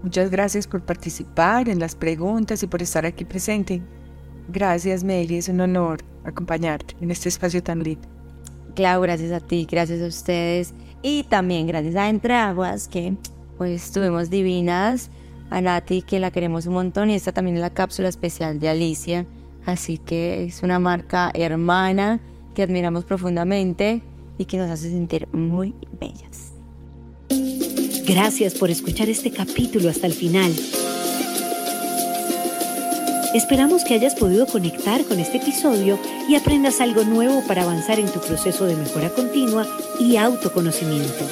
Muchas 0.02 0.30
gracias 0.30 0.66
por 0.66 0.82
participar 0.82 1.68
en 1.68 1.80
las 1.80 1.96
preguntas 1.96 2.64
y 2.64 2.68
por 2.68 2.82
estar 2.82 3.06
aquí 3.06 3.26
presente. 3.26 3.82
Gracias, 4.48 5.04
Meli, 5.04 5.36
es 5.36 5.50
un 5.50 5.60
honor 5.60 6.00
acompañarte 6.24 6.96
en 7.02 7.12
este 7.12 7.28
espacio 7.28 7.62
tan 7.62 7.84
lindo. 7.84 8.08
Claro, 8.74 9.02
gracias 9.02 9.34
a 9.34 9.42
ti, 9.42 9.68
gracias 9.70 10.02
a 10.02 10.08
ustedes 10.08 10.74
y 11.02 11.24
también 11.24 11.68
gracias 11.68 11.96
a 11.96 12.10
Entre 12.10 12.34
Aguas 12.34 12.88
que 12.88 13.14
pues 13.58 13.86
estuvimos 13.86 14.30
divinas 14.30 15.10
a 15.50 15.62
Nati, 15.62 16.02
que 16.02 16.20
la 16.20 16.32
queremos 16.32 16.66
un 16.66 16.74
montón, 16.74 17.10
y 17.10 17.16
esta 17.16 17.32
también 17.32 17.58
es 17.58 17.62
la 17.62 17.72
cápsula 17.72 18.08
especial 18.08 18.60
de 18.60 18.70
Alicia. 18.70 19.26
Así 19.66 19.98
que 19.98 20.46
es 20.46 20.64
una 20.64 20.80
marca 20.80 21.32
hermana 21.34 22.20
que 22.56 22.64
admiramos 22.64 23.04
profundamente 23.04 24.02
y 24.38 24.46
que 24.46 24.58
nos 24.58 24.70
hace 24.70 24.90
sentir 24.90 25.28
muy 25.34 25.74
bellas. 26.00 26.54
Gracias 28.06 28.56
por 28.56 28.70
escuchar 28.70 29.10
este 29.10 29.32
capítulo 29.32 29.90
hasta 29.90 30.08
el 30.08 30.14
final. 30.14 30.52
Esperamos 33.34 33.84
que 33.84 33.94
hayas 33.94 34.16
podido 34.16 34.48
conectar 34.48 35.06
con 35.06 35.20
este 35.20 35.38
episodio 35.38 36.00
y 36.28 36.36
aprendas 36.36 36.82
algo 36.82 37.04
nuevo 37.04 37.44
para 37.48 37.62
avanzar 37.62 38.00
en 38.00 38.08
tu 38.08 38.20
proceso 38.20 38.66
de 38.66 38.76
mejora 38.76 39.10
continua 39.12 39.68
y 40.00 40.18
autoconocimiento. 40.18 41.26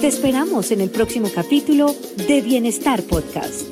Te 0.00 0.06
esperamos 0.06 0.70
en 0.70 0.80
el 0.80 0.90
próximo 0.90 1.28
capítulo 1.34 1.92
de 2.28 2.40
Bienestar 2.40 3.02
Podcast. 3.02 3.71